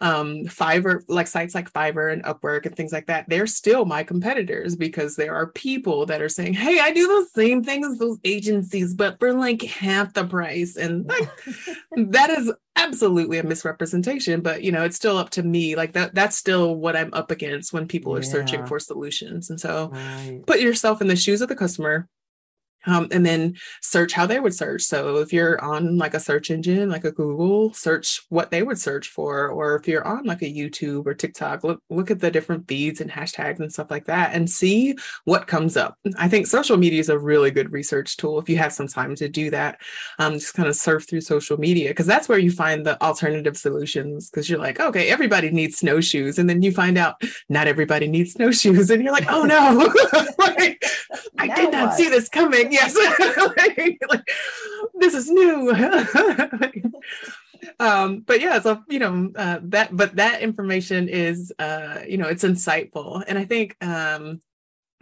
um, 0.00 0.44
Fiverr, 0.44 1.02
like 1.08 1.26
sites 1.26 1.54
like 1.54 1.72
Fiverr 1.72 2.12
and 2.12 2.24
Upwork 2.24 2.66
and 2.66 2.76
things 2.76 2.92
like 2.92 3.06
that, 3.06 3.28
they're 3.28 3.46
still 3.46 3.84
my 3.84 4.02
competitors 4.02 4.76
because 4.76 5.16
there 5.16 5.34
are 5.34 5.46
people 5.46 6.06
that 6.06 6.20
are 6.20 6.28
saying, 6.28 6.54
Hey, 6.54 6.80
I 6.80 6.92
do 6.92 7.06
the 7.06 7.26
same 7.34 7.62
thing 7.62 7.84
as 7.84 7.98
those 7.98 8.18
agencies, 8.24 8.94
but 8.94 9.18
for 9.18 9.32
like 9.32 9.62
half 9.62 10.14
the 10.14 10.24
price. 10.24 10.76
And 10.76 11.06
like 11.06 11.28
that 11.96 12.30
is 12.30 12.52
absolutely 12.76 13.38
a 13.38 13.44
misrepresentation, 13.44 14.40
but 14.40 14.62
you 14.62 14.70
know, 14.72 14.84
it's 14.84 14.96
still 14.96 15.16
up 15.16 15.30
to 15.30 15.42
me. 15.42 15.76
Like 15.76 15.92
that, 15.94 16.14
that's 16.14 16.36
still 16.36 16.76
what 16.76 16.96
I'm 16.96 17.12
up 17.14 17.30
against 17.30 17.72
when 17.72 17.88
people 17.88 18.14
are 18.14 18.22
yeah. 18.22 18.30
searching 18.30 18.66
for 18.66 18.78
solutions. 18.78 19.50
And 19.50 19.60
so 19.60 19.90
right. 19.92 20.42
put 20.46 20.60
yourself 20.60 21.00
in 21.00 21.08
the 21.08 21.16
shoes 21.16 21.40
of 21.40 21.48
the 21.48 21.56
customer 21.56 22.08
um, 22.86 23.08
and 23.10 23.26
then 23.26 23.56
search 23.82 24.12
how 24.12 24.26
they 24.26 24.40
would 24.40 24.54
search. 24.54 24.82
So 24.82 25.18
if 25.18 25.32
you're 25.32 25.62
on 25.62 25.98
like 25.98 26.14
a 26.14 26.20
search 26.20 26.50
engine, 26.50 26.88
like 26.88 27.04
a 27.04 27.12
Google, 27.12 27.72
search 27.74 28.22
what 28.28 28.50
they 28.50 28.62
would 28.62 28.78
search 28.78 29.08
for. 29.08 29.48
Or 29.48 29.76
if 29.76 29.88
you're 29.88 30.06
on 30.06 30.24
like 30.24 30.42
a 30.42 30.52
YouTube 30.52 31.06
or 31.06 31.14
TikTok, 31.14 31.64
look 31.64 31.80
look 31.90 32.10
at 32.10 32.20
the 32.20 32.30
different 32.30 32.68
feeds 32.68 33.00
and 33.00 33.10
hashtags 33.10 33.60
and 33.60 33.72
stuff 33.72 33.90
like 33.90 34.06
that, 34.06 34.34
and 34.34 34.48
see 34.48 34.96
what 35.24 35.46
comes 35.46 35.76
up. 35.76 35.98
I 36.18 36.28
think 36.28 36.46
social 36.46 36.76
media 36.76 37.00
is 37.00 37.08
a 37.08 37.18
really 37.18 37.50
good 37.50 37.72
research 37.72 38.16
tool 38.16 38.38
if 38.38 38.48
you 38.48 38.56
have 38.58 38.72
some 38.72 38.88
time 38.88 39.14
to 39.16 39.28
do 39.28 39.50
that. 39.50 39.80
Um, 40.18 40.34
just 40.34 40.54
kind 40.54 40.68
of 40.68 40.76
surf 40.76 41.08
through 41.08 41.22
social 41.22 41.58
media 41.58 41.90
because 41.90 42.06
that's 42.06 42.28
where 42.28 42.38
you 42.38 42.50
find 42.50 42.86
the 42.86 43.00
alternative 43.02 43.56
solutions. 43.56 44.30
Because 44.30 44.48
you're 44.48 44.58
like, 44.58 44.80
okay, 44.80 45.08
everybody 45.08 45.50
needs 45.50 45.78
snowshoes, 45.78 46.38
and 46.38 46.48
then 46.48 46.62
you 46.62 46.72
find 46.72 46.98
out 46.98 47.20
not 47.48 47.66
everybody 47.66 48.06
needs 48.06 48.32
snowshoes, 48.32 48.90
and 48.90 49.02
you're 49.02 49.12
like, 49.12 49.30
oh 49.30 49.44
no, 49.44 49.92
like, 50.38 50.82
I 51.38 51.48
did 51.54 51.72
not 51.72 51.88
what? 51.88 51.96
see 51.96 52.08
this 52.08 52.28
coming 52.28 52.75
yes. 52.76 52.96
Like, 53.56 53.98
like, 54.10 54.28
this 54.94 55.14
is 55.14 55.30
new. 55.30 55.72
Um 57.80 58.20
but 58.20 58.40
yeah 58.40 58.60
so 58.60 58.82
you 58.88 58.98
know 58.98 59.32
uh, 59.34 59.58
that 59.62 59.96
but 59.96 60.16
that 60.16 60.40
information 60.40 61.08
is 61.08 61.52
uh 61.58 62.00
you 62.06 62.16
know 62.16 62.28
it's 62.28 62.44
insightful. 62.44 63.24
And 63.26 63.38
i 63.38 63.44
think 63.44 63.76
um 63.82 64.40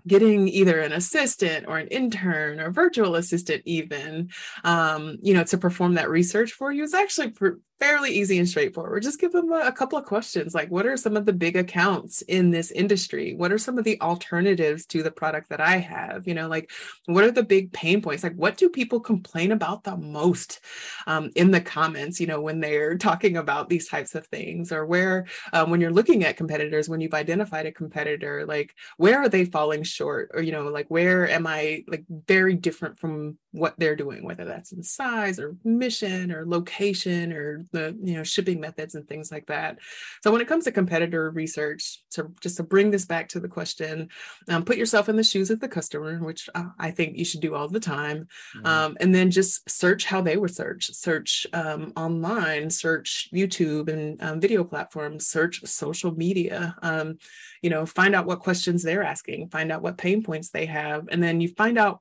getting 0.06 0.48
either 0.48 0.80
an 0.80 0.92
assistant 0.92 1.66
or 1.66 1.78
an 1.78 1.88
intern 1.88 2.60
or 2.60 2.70
virtual 2.70 3.16
assistant 3.16 3.62
even 3.64 4.30
um, 4.62 5.16
you 5.22 5.34
know 5.34 5.44
to 5.44 5.58
perform 5.58 5.94
that 5.94 6.10
research 6.10 6.52
for 6.52 6.70
you 6.72 6.82
is 6.82 6.94
actually 6.94 7.30
pr- 7.30 7.60
fairly 7.80 8.12
easy 8.12 8.38
and 8.38 8.48
straightforward. 8.48 9.02
Just 9.02 9.20
give 9.20 9.32
them 9.32 9.52
a, 9.52 9.66
a, 9.66 9.72
couple 9.72 9.98
of 9.98 10.04
questions 10.04 10.54
like, 10.54 10.70
what 10.70 10.86
are 10.86 10.96
some 10.96 11.16
of 11.16 11.26
the 11.26 11.32
big 11.32 11.56
accounts 11.56 12.22
in 12.22 12.50
this 12.50 12.70
industry? 12.70 13.34
What 13.34 13.52
are 13.52 13.58
some 13.58 13.78
of 13.78 13.84
the 13.84 14.00
alternatives 14.00 14.86
to 14.86 15.02
the 15.02 15.10
product 15.10 15.50
that 15.50 15.60
I 15.60 15.78
have? 15.78 16.26
You 16.28 16.34
know, 16.34 16.48
like, 16.48 16.70
what 17.06 17.24
are 17.24 17.32
the 17.32 17.42
big 17.42 17.72
pain 17.72 18.00
points? 18.00 18.22
Like, 18.22 18.36
what 18.36 18.56
do 18.56 18.68
people 18.68 19.00
complain 19.00 19.50
about 19.50 19.82
the 19.82 19.96
most 19.96 20.60
um, 21.06 21.30
in 21.34 21.50
the 21.50 21.60
comments, 21.60 22.20
you 22.20 22.26
know, 22.26 22.40
when 22.40 22.60
they're 22.60 22.96
talking 22.98 23.36
about 23.36 23.68
these 23.68 23.88
types 23.88 24.14
of 24.14 24.26
things? 24.28 24.70
Or 24.70 24.86
where, 24.86 25.26
um, 25.52 25.70
when 25.70 25.80
you're 25.80 25.90
looking 25.90 26.24
at 26.24 26.36
competitors, 26.36 26.88
when 26.88 27.00
you've 27.00 27.14
identified 27.14 27.66
a 27.66 27.72
competitor, 27.72 28.46
like, 28.46 28.74
where 28.98 29.18
are 29.18 29.28
they 29.28 29.44
falling 29.44 29.82
short? 29.82 30.30
Or, 30.32 30.42
you 30.42 30.52
know, 30.52 30.68
like, 30.68 30.86
where 30.88 31.28
am 31.28 31.46
I 31.46 31.84
like 31.88 32.04
very 32.08 32.54
different 32.54 32.98
from 32.98 33.36
what 33.50 33.74
they're 33.78 33.96
doing, 33.96 34.24
whether 34.24 34.44
that's 34.44 34.72
in 34.72 34.82
size 34.82 35.38
or 35.38 35.56
mission 35.64 36.32
or 36.32 36.44
location 36.46 37.32
or 37.32 37.63
the 37.72 37.96
you 38.02 38.14
know 38.14 38.22
shipping 38.22 38.60
methods 38.60 38.94
and 38.94 39.06
things 39.08 39.30
like 39.30 39.46
that. 39.46 39.78
So 40.22 40.30
when 40.30 40.40
it 40.40 40.48
comes 40.48 40.64
to 40.64 40.72
competitor 40.72 41.30
research, 41.30 42.02
to 42.12 42.30
just 42.40 42.56
to 42.56 42.62
bring 42.62 42.90
this 42.90 43.06
back 43.06 43.28
to 43.30 43.40
the 43.40 43.48
question, 43.48 44.08
um, 44.48 44.64
put 44.64 44.76
yourself 44.76 45.08
in 45.08 45.16
the 45.16 45.24
shoes 45.24 45.50
of 45.50 45.60
the 45.60 45.68
customer, 45.68 46.18
which 46.18 46.48
uh, 46.54 46.66
I 46.78 46.90
think 46.90 47.16
you 47.16 47.24
should 47.24 47.40
do 47.40 47.54
all 47.54 47.68
the 47.68 47.80
time, 47.80 48.28
mm-hmm. 48.56 48.66
um, 48.66 48.96
and 49.00 49.14
then 49.14 49.30
just 49.30 49.68
search 49.68 50.04
how 50.04 50.20
they 50.20 50.36
would 50.36 50.54
search, 50.54 50.92
search 50.92 51.46
um, 51.52 51.92
online, 51.96 52.70
search 52.70 53.28
YouTube 53.32 53.88
and 53.88 54.22
um, 54.22 54.40
video 54.40 54.64
platforms, 54.64 55.26
search 55.26 55.64
social 55.64 56.14
media. 56.14 56.74
Um, 56.82 57.18
you 57.62 57.70
know, 57.70 57.86
find 57.86 58.14
out 58.14 58.26
what 58.26 58.40
questions 58.40 58.82
they're 58.82 59.02
asking, 59.02 59.48
find 59.48 59.72
out 59.72 59.82
what 59.82 59.98
pain 59.98 60.22
points 60.22 60.50
they 60.50 60.66
have, 60.66 61.08
and 61.10 61.22
then 61.22 61.40
you 61.40 61.48
find 61.48 61.78
out 61.78 62.00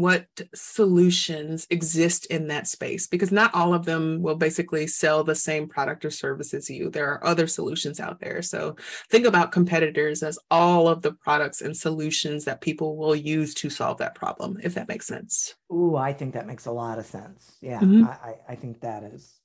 what 0.00 0.26
solutions 0.54 1.66
exist 1.70 2.26
in 2.26 2.48
that 2.48 2.66
space 2.66 3.06
because 3.06 3.32
not 3.32 3.54
all 3.54 3.74
of 3.74 3.84
them 3.84 4.22
will 4.22 4.36
basically 4.36 4.86
sell 4.86 5.24
the 5.24 5.34
same 5.34 5.68
product 5.68 6.04
or 6.04 6.10
service 6.10 6.54
as 6.54 6.70
you. 6.70 6.90
There 6.90 7.08
are 7.08 7.24
other 7.26 7.46
solutions 7.46 8.00
out 8.00 8.20
there. 8.20 8.42
So 8.42 8.76
think 9.10 9.26
about 9.26 9.52
competitors 9.52 10.22
as 10.22 10.38
all 10.50 10.88
of 10.88 11.02
the 11.02 11.12
products 11.12 11.60
and 11.60 11.76
solutions 11.76 12.44
that 12.44 12.60
people 12.60 12.96
will 12.96 13.16
use 13.16 13.54
to 13.54 13.70
solve 13.70 13.98
that 13.98 14.14
problem 14.14 14.58
if 14.62 14.74
that 14.74 14.88
makes 14.88 15.06
sense. 15.06 15.54
Ooh, 15.72 15.96
i 15.96 16.12
think 16.12 16.34
that 16.34 16.46
makes 16.46 16.66
a 16.66 16.72
lot 16.72 16.98
of 16.98 17.06
sense. 17.06 17.56
Yeah 17.60 17.80
mm-hmm. 17.80 18.04
I, 18.04 18.34
I 18.48 18.54
think 18.56 18.80
that 18.80 19.04
is 19.04 19.40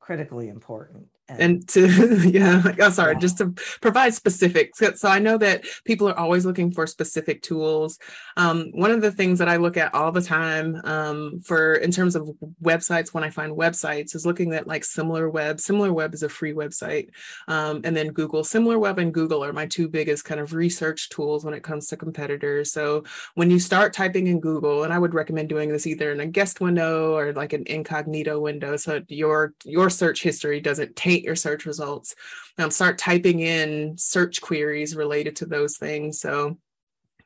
critically 0.00 0.48
important 0.48 1.08
and 1.28 1.66
to 1.68 1.88
yeah 2.28 2.62
oh, 2.80 2.90
sorry 2.90 3.14
yeah. 3.14 3.18
just 3.18 3.38
to 3.38 3.50
provide 3.80 4.14
specifics 4.14 4.80
so 4.94 5.08
i 5.08 5.18
know 5.18 5.36
that 5.36 5.64
people 5.84 6.08
are 6.08 6.18
always 6.18 6.46
looking 6.46 6.70
for 6.70 6.86
specific 6.86 7.42
tools. 7.42 7.98
Um, 8.36 8.70
one 8.72 8.90
of 8.90 9.00
the 9.00 9.12
things 9.12 9.38
that 9.38 9.48
i 9.48 9.56
look 9.56 9.76
at 9.76 9.94
all 9.94 10.12
the 10.12 10.22
time 10.22 10.80
um, 10.84 11.40
for 11.40 11.74
in 11.74 11.90
terms 11.90 12.16
of 12.16 12.28
websites 12.62 13.12
when 13.12 13.24
i 13.24 13.30
find 13.30 13.56
websites 13.56 14.14
is 14.14 14.26
looking 14.26 14.52
at 14.52 14.66
like 14.66 14.82
SimilarWeb 14.82 15.60
similar 15.60 15.92
web 15.92 16.14
is 16.14 16.22
a 16.22 16.28
free 16.28 16.52
website 16.52 17.08
um, 17.48 17.80
and 17.84 17.96
then 17.96 18.08
google. 18.08 18.42
SimilarWeb 18.42 18.98
and 18.98 19.12
google 19.12 19.44
are 19.44 19.52
my 19.52 19.66
two 19.66 19.88
biggest 19.88 20.24
kind 20.24 20.40
of 20.40 20.52
research 20.52 21.08
tools 21.08 21.44
when 21.44 21.54
it 21.54 21.62
comes 21.62 21.88
to 21.88 21.96
competitors. 21.96 22.72
So 22.72 23.04
when 23.34 23.50
you 23.50 23.58
start 23.58 23.92
typing 23.92 24.26
in 24.26 24.40
google 24.40 24.84
and 24.84 24.92
i 24.92 24.98
would 24.98 25.14
recommend 25.14 25.48
doing 25.48 25.70
this 25.70 25.86
either 25.86 26.12
in 26.12 26.20
a 26.20 26.26
guest 26.26 26.60
window 26.60 27.16
or 27.16 27.32
like 27.32 27.52
an 27.52 27.64
incognito 27.66 28.38
window 28.38 28.76
so 28.76 29.02
your 29.08 29.54
your 29.64 29.90
search 29.90 30.22
history 30.22 30.60
doesn't 30.60 30.94
your 31.24 31.36
search 31.36 31.66
results. 31.66 32.14
Um, 32.58 32.70
start 32.70 32.98
typing 32.98 33.40
in 33.40 33.96
search 33.98 34.40
queries 34.40 34.96
related 34.96 35.36
to 35.36 35.46
those 35.46 35.76
things. 35.76 36.20
So 36.20 36.58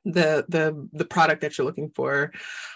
the 0.04 0.44
the 0.48 0.88
the 0.92 1.04
product 1.04 1.42
that 1.42 1.56
you're 1.56 1.66
looking 1.66 1.90
for. 1.90 2.32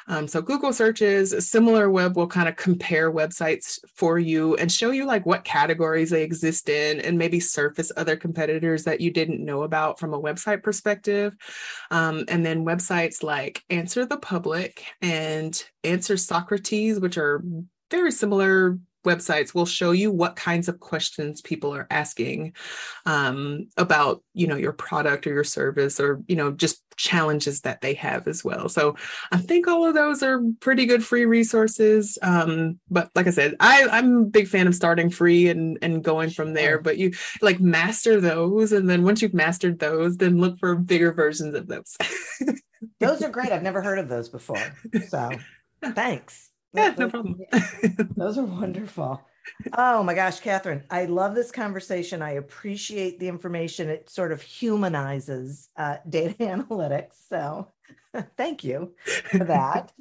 Um, 0.09 0.29
so 0.29 0.43
Google 0.43 0.73
searches, 0.73 1.33
SimilarWeb 1.33 2.15
will 2.15 2.27
kind 2.27 2.49
of 2.49 2.57
compare 2.57 3.11
websites 3.11 3.79
for 3.95 4.19
you 4.19 4.57
and 4.57 4.71
show 4.71 4.91
you 4.91 5.07
like 5.07 5.25
what 5.25 5.45
categories 5.45 6.11
they 6.11 6.23
exist 6.23 6.69
in, 6.69 7.01
and 7.01 7.17
maybe 7.17 7.41
surface 7.41 7.91
other 7.97 8.17
competitors 8.17 8.85
that 8.85 9.01
you 9.01 9.11
didn't 9.11 9.45
know 9.45 9.63
about 9.63 9.99
from 9.99 10.13
a 10.13 10.21
website 10.21 10.63
perspective. 10.63 11.35
Um, 11.91 12.25
and 12.29 12.45
then 12.45 12.67
websites 12.67 13.23
like 13.23 13.63
Answer 13.71 14.05
the 14.05 14.19
Public 14.19 14.85
and 15.01 15.63
Answer 15.83 16.17
Socrates, 16.17 17.01
which 17.01 17.17
are 17.17 17.43
very 17.91 18.13
similar 18.13 18.79
websites 19.05 19.55
will 19.55 19.67
show 19.67 19.93
you 19.93 20.11
what 20.11 20.37
kinds 20.37 20.69
of 20.69 20.81
questions 20.81 21.41
people 21.41 21.75
are 21.75 21.87
asking 21.91 22.55
um, 23.07 23.69
about 23.77 24.23
you 24.33 24.47
know 24.47 24.57
your 24.57 24.73
product 24.73 25.27
or 25.27 25.31
your 25.31 25.45
service 25.45 26.01
or 26.01 26.23
you 26.27 26.37
know 26.37 26.51
just 26.51 26.83
challenges 26.97 27.63
that 27.63 27.81
they 27.81 27.95
have 27.95 28.29
as 28.29 28.45
well. 28.45 28.69
So 28.69 28.97
i 29.33 29.37
think 29.37 29.67
all 29.67 29.85
of 29.85 29.95
those 29.95 30.23
are 30.23 30.41
pretty 30.61 30.87
good 30.87 31.05
free 31.05 31.25
resources. 31.25 32.19
Um, 32.23 32.79
but 32.91 33.11
like 33.15 33.27
i 33.27 33.31
said 33.31 33.55
I, 33.61 33.87
i'm 33.91 34.17
a 34.17 34.25
big 34.25 34.49
fan 34.49 34.67
of 34.67 34.75
starting 34.75 35.11
free 35.11 35.49
and 35.49 35.79
and 35.83 36.03
going 36.03 36.31
from 36.31 36.55
there. 36.55 36.79
But 36.81 36.99
you 36.99 37.13
like 37.43 37.61
master 37.61 38.21
those 38.21 38.73
and 38.73 38.89
then 38.89 39.03
once 39.03 39.23
you've 39.23 39.35
mastered 39.35 39.79
those 39.79 40.17
then 40.17 40.39
look 40.39 40.59
for 40.59 40.75
bigger 40.75 41.13
versions 41.13 41.55
of 41.55 41.69
those. 41.69 41.97
Those 43.01 43.23
are 43.23 43.31
great. 43.31 43.51
I've 43.51 43.63
never 43.63 43.83
heard 43.83 43.99
of 43.99 44.09
those 44.09 44.29
before. 44.29 44.63
So 45.09 45.31
thanks 45.95 46.51
yeah, 46.75 46.95
no 46.99 47.09
problem. 47.09 47.41
Those 48.17 48.39
are 48.39 48.45
wonderful. 48.45 49.21
Oh 49.77 50.03
my 50.03 50.15
gosh, 50.15 50.41
Kathryn, 50.41 50.83
I 50.91 51.05
love 51.05 51.35
this 51.35 51.51
conversation. 51.51 52.23
I 52.23 52.33
appreciate 52.33 53.19
the 53.21 53.29
information. 53.29 53.89
It 53.89 54.09
sort 54.09 54.33
of 54.33 54.41
humanizes 54.41 55.69
uh, 55.77 55.99
data 56.09 56.35
analytics. 56.41 57.29
So 57.29 57.69
thank 58.37 58.65
you 58.65 58.95
for 59.31 59.45
that. 59.45 59.93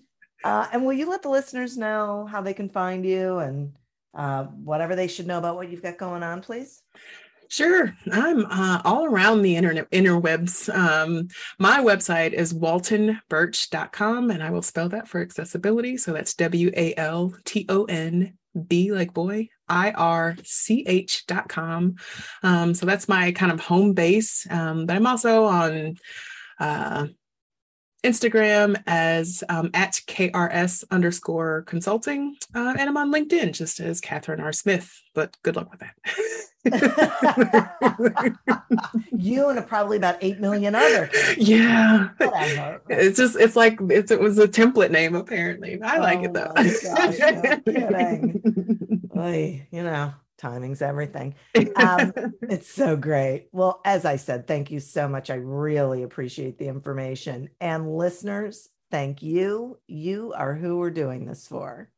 Uh, 0.44 0.68
and 0.72 0.86
will 0.86 0.94
you 0.94 1.10
let 1.10 1.22
the 1.22 1.30
listeners 1.30 1.78
know 1.78 2.28
how 2.30 2.42
they 2.42 2.54
can 2.54 2.70
find 2.70 3.06
you 3.06 3.40
and 3.40 3.74
uh, 4.14 4.44
whatever 4.46 4.96
they 4.96 5.08
should 5.08 5.28
know 5.28 5.38
about 5.38 5.56
what 5.56 5.70
you've 5.70 5.82
got 5.82 5.98
going 5.98 6.24
on, 6.24 6.42
please? 6.42 6.82
Sure. 7.54 7.96
I'm 8.12 8.48
uh, 8.48 8.82
all 8.84 9.06
around 9.06 9.44
the 9.44 9.56
internet 9.56 9.88
interwebs. 9.92 10.76
Um, 10.76 11.28
my 11.60 11.82
website 11.82 12.34
is 12.34 12.52
waltonbirch.com, 12.52 14.32
and 14.32 14.42
I 14.42 14.50
will 14.50 14.64
spell 14.64 14.90
that 14.90 15.08
for 15.08 15.22
accessibility. 15.22 15.98
So 15.98 16.14
that's 16.14 16.34
W 16.34 16.72
A 16.76 16.96
L 16.98 17.36
T 17.46 17.68
O 17.70 17.84
N 17.84 18.40
B 18.68 18.92
like 18.92 19.14
boy, 19.14 19.50
I 19.70 19.92
R 19.92 20.36
C 20.44 20.84
H 20.88 21.28
dot 21.28 21.48
com. 21.48 21.98
Um, 22.42 22.74
so 22.74 22.88
that's 22.88 23.08
my 23.08 23.32
kind 23.34 23.52
of 23.52 23.60
home 23.60 23.94
base. 23.94 24.48
Um, 24.50 24.88
but 24.88 24.96
I'm 24.96 25.06
also 25.06 25.44
on 25.44 25.98
uh, 26.60 27.06
Instagram 28.04 28.80
as 28.86 29.44
um, 29.50 29.72
at 29.74 29.94
KRS 30.08 30.84
underscore 30.92 31.64
consulting. 31.64 32.36
Uh, 32.54 32.76
and 32.78 32.88
I'm 32.90 32.98
on 32.98 33.12
LinkedIn 33.12 33.54
just 33.54 33.80
as 33.80 34.00
Kathryn 34.02 34.42
R. 34.42 34.52
Smith, 34.52 35.02
but 35.14 35.38
good 35.44 35.56
luck 35.56 35.72
with 35.72 35.80
that. 35.80 35.96
you 39.18 39.50
and 39.50 39.68
probably 39.68 39.98
about 39.98 40.18
8 40.22 40.40
million 40.40 40.76
other. 40.76 41.10
Yeah. 41.38 42.10
Whatever. 42.18 42.82
It's 42.90 43.18
just, 43.18 43.36
it's 43.38 43.56
like, 43.56 43.80
it's, 43.90 44.12
it 44.12 44.20
was 44.20 44.38
a 44.38 44.48
template 44.48 44.92
name 44.92 45.16
apparently. 45.16 45.82
I 45.82 45.98
oh 45.98 46.02
like 46.02 46.24
it 46.24 46.34
though. 46.34 46.52
Gosh, 46.56 46.84
no. 49.16 49.60
You 49.72 49.84
know, 49.84 50.14
timing's 50.44 50.82
everything. 50.82 51.36
Um, 51.78 52.14
it's 52.44 52.70
so 52.70 52.98
great. 52.98 53.48
Well, 53.54 53.80
as 53.86 54.04
I 54.04 54.18
said, 54.18 54.46
thank 54.46 54.70
you 54.72 54.80
so 54.82 55.08
much. 55.08 55.30
I 55.30 55.36
really 55.36 56.04
appreciate 56.04 56.60
the 56.60 56.68
information. 56.68 57.50
And 57.62 57.96
listeners, 57.98 58.70
thank 58.92 59.24
you. 59.24 59.80
You 59.88 60.34
are 60.36 60.54
who 60.54 60.78
we're 60.78 60.92
doing 60.92 61.26
this 61.26 61.48
for. 61.48 61.90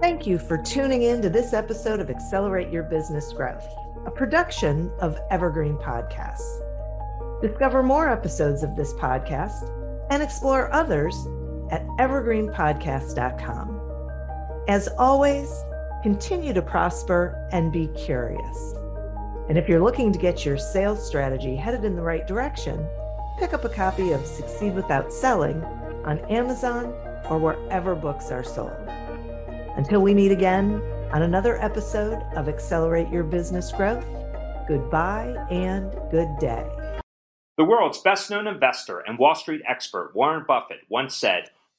Thank 0.00 0.26
you 0.26 0.36
for 0.38 0.58
tuning 0.58 1.02
in 1.02 1.22
to 1.22 1.30
this 1.30 1.52
episode 1.52 2.00
of 2.00 2.10
Accelerate 2.10 2.72
Your 2.72 2.82
Business 2.82 3.32
Growth, 3.32 3.64
a 4.04 4.10
production 4.10 4.90
of 5.00 5.16
Evergreen 5.30 5.76
Podcasts. 5.76 6.60
Discover 7.40 7.84
more 7.84 8.08
episodes 8.08 8.64
of 8.64 8.74
this 8.74 8.92
podcast 8.94 9.70
and 10.10 10.20
explore 10.20 10.72
others 10.72 11.14
at 11.70 11.86
evergreenpodcast.com. 11.98 13.78
As 14.68 14.88
always, 14.98 15.48
continue 16.02 16.52
to 16.52 16.62
prosper 16.62 17.48
and 17.52 17.72
be 17.72 17.86
curious. 17.88 18.74
And 19.48 19.56
if 19.56 19.68
you're 19.68 19.82
looking 19.82 20.12
to 20.12 20.18
get 20.18 20.44
your 20.44 20.58
sales 20.58 21.06
strategy 21.06 21.54
headed 21.54 21.84
in 21.84 21.94
the 21.94 22.02
right 22.02 22.26
direction, 22.26 22.86
pick 23.38 23.52
up 23.52 23.64
a 23.64 23.68
copy 23.68 24.12
of 24.12 24.26
Succeed 24.26 24.74
Without 24.74 25.12
Selling 25.12 25.62
on 26.04 26.18
Amazon 26.30 26.86
or 27.30 27.38
wherever 27.38 27.94
books 27.94 28.30
are 28.30 28.42
sold. 28.42 28.72
Until 29.76 30.00
we 30.00 30.14
meet 30.14 30.32
again 30.32 30.82
on 31.12 31.22
another 31.22 31.60
episode 31.62 32.22
of 32.36 32.48
Accelerate 32.48 33.08
Your 33.08 33.24
Business 33.24 33.70
Growth, 33.72 34.04
goodbye 34.66 35.34
and 35.50 35.92
good 36.10 36.36
day. 36.38 36.66
The 37.58 37.64
world's 37.64 37.98
best 37.98 38.30
known 38.30 38.46
investor 38.46 39.00
and 39.00 39.18
Wall 39.18 39.34
Street 39.34 39.62
expert, 39.68 40.12
Warren 40.14 40.44
Buffett, 40.48 40.80
once 40.88 41.14
said, 41.14 41.50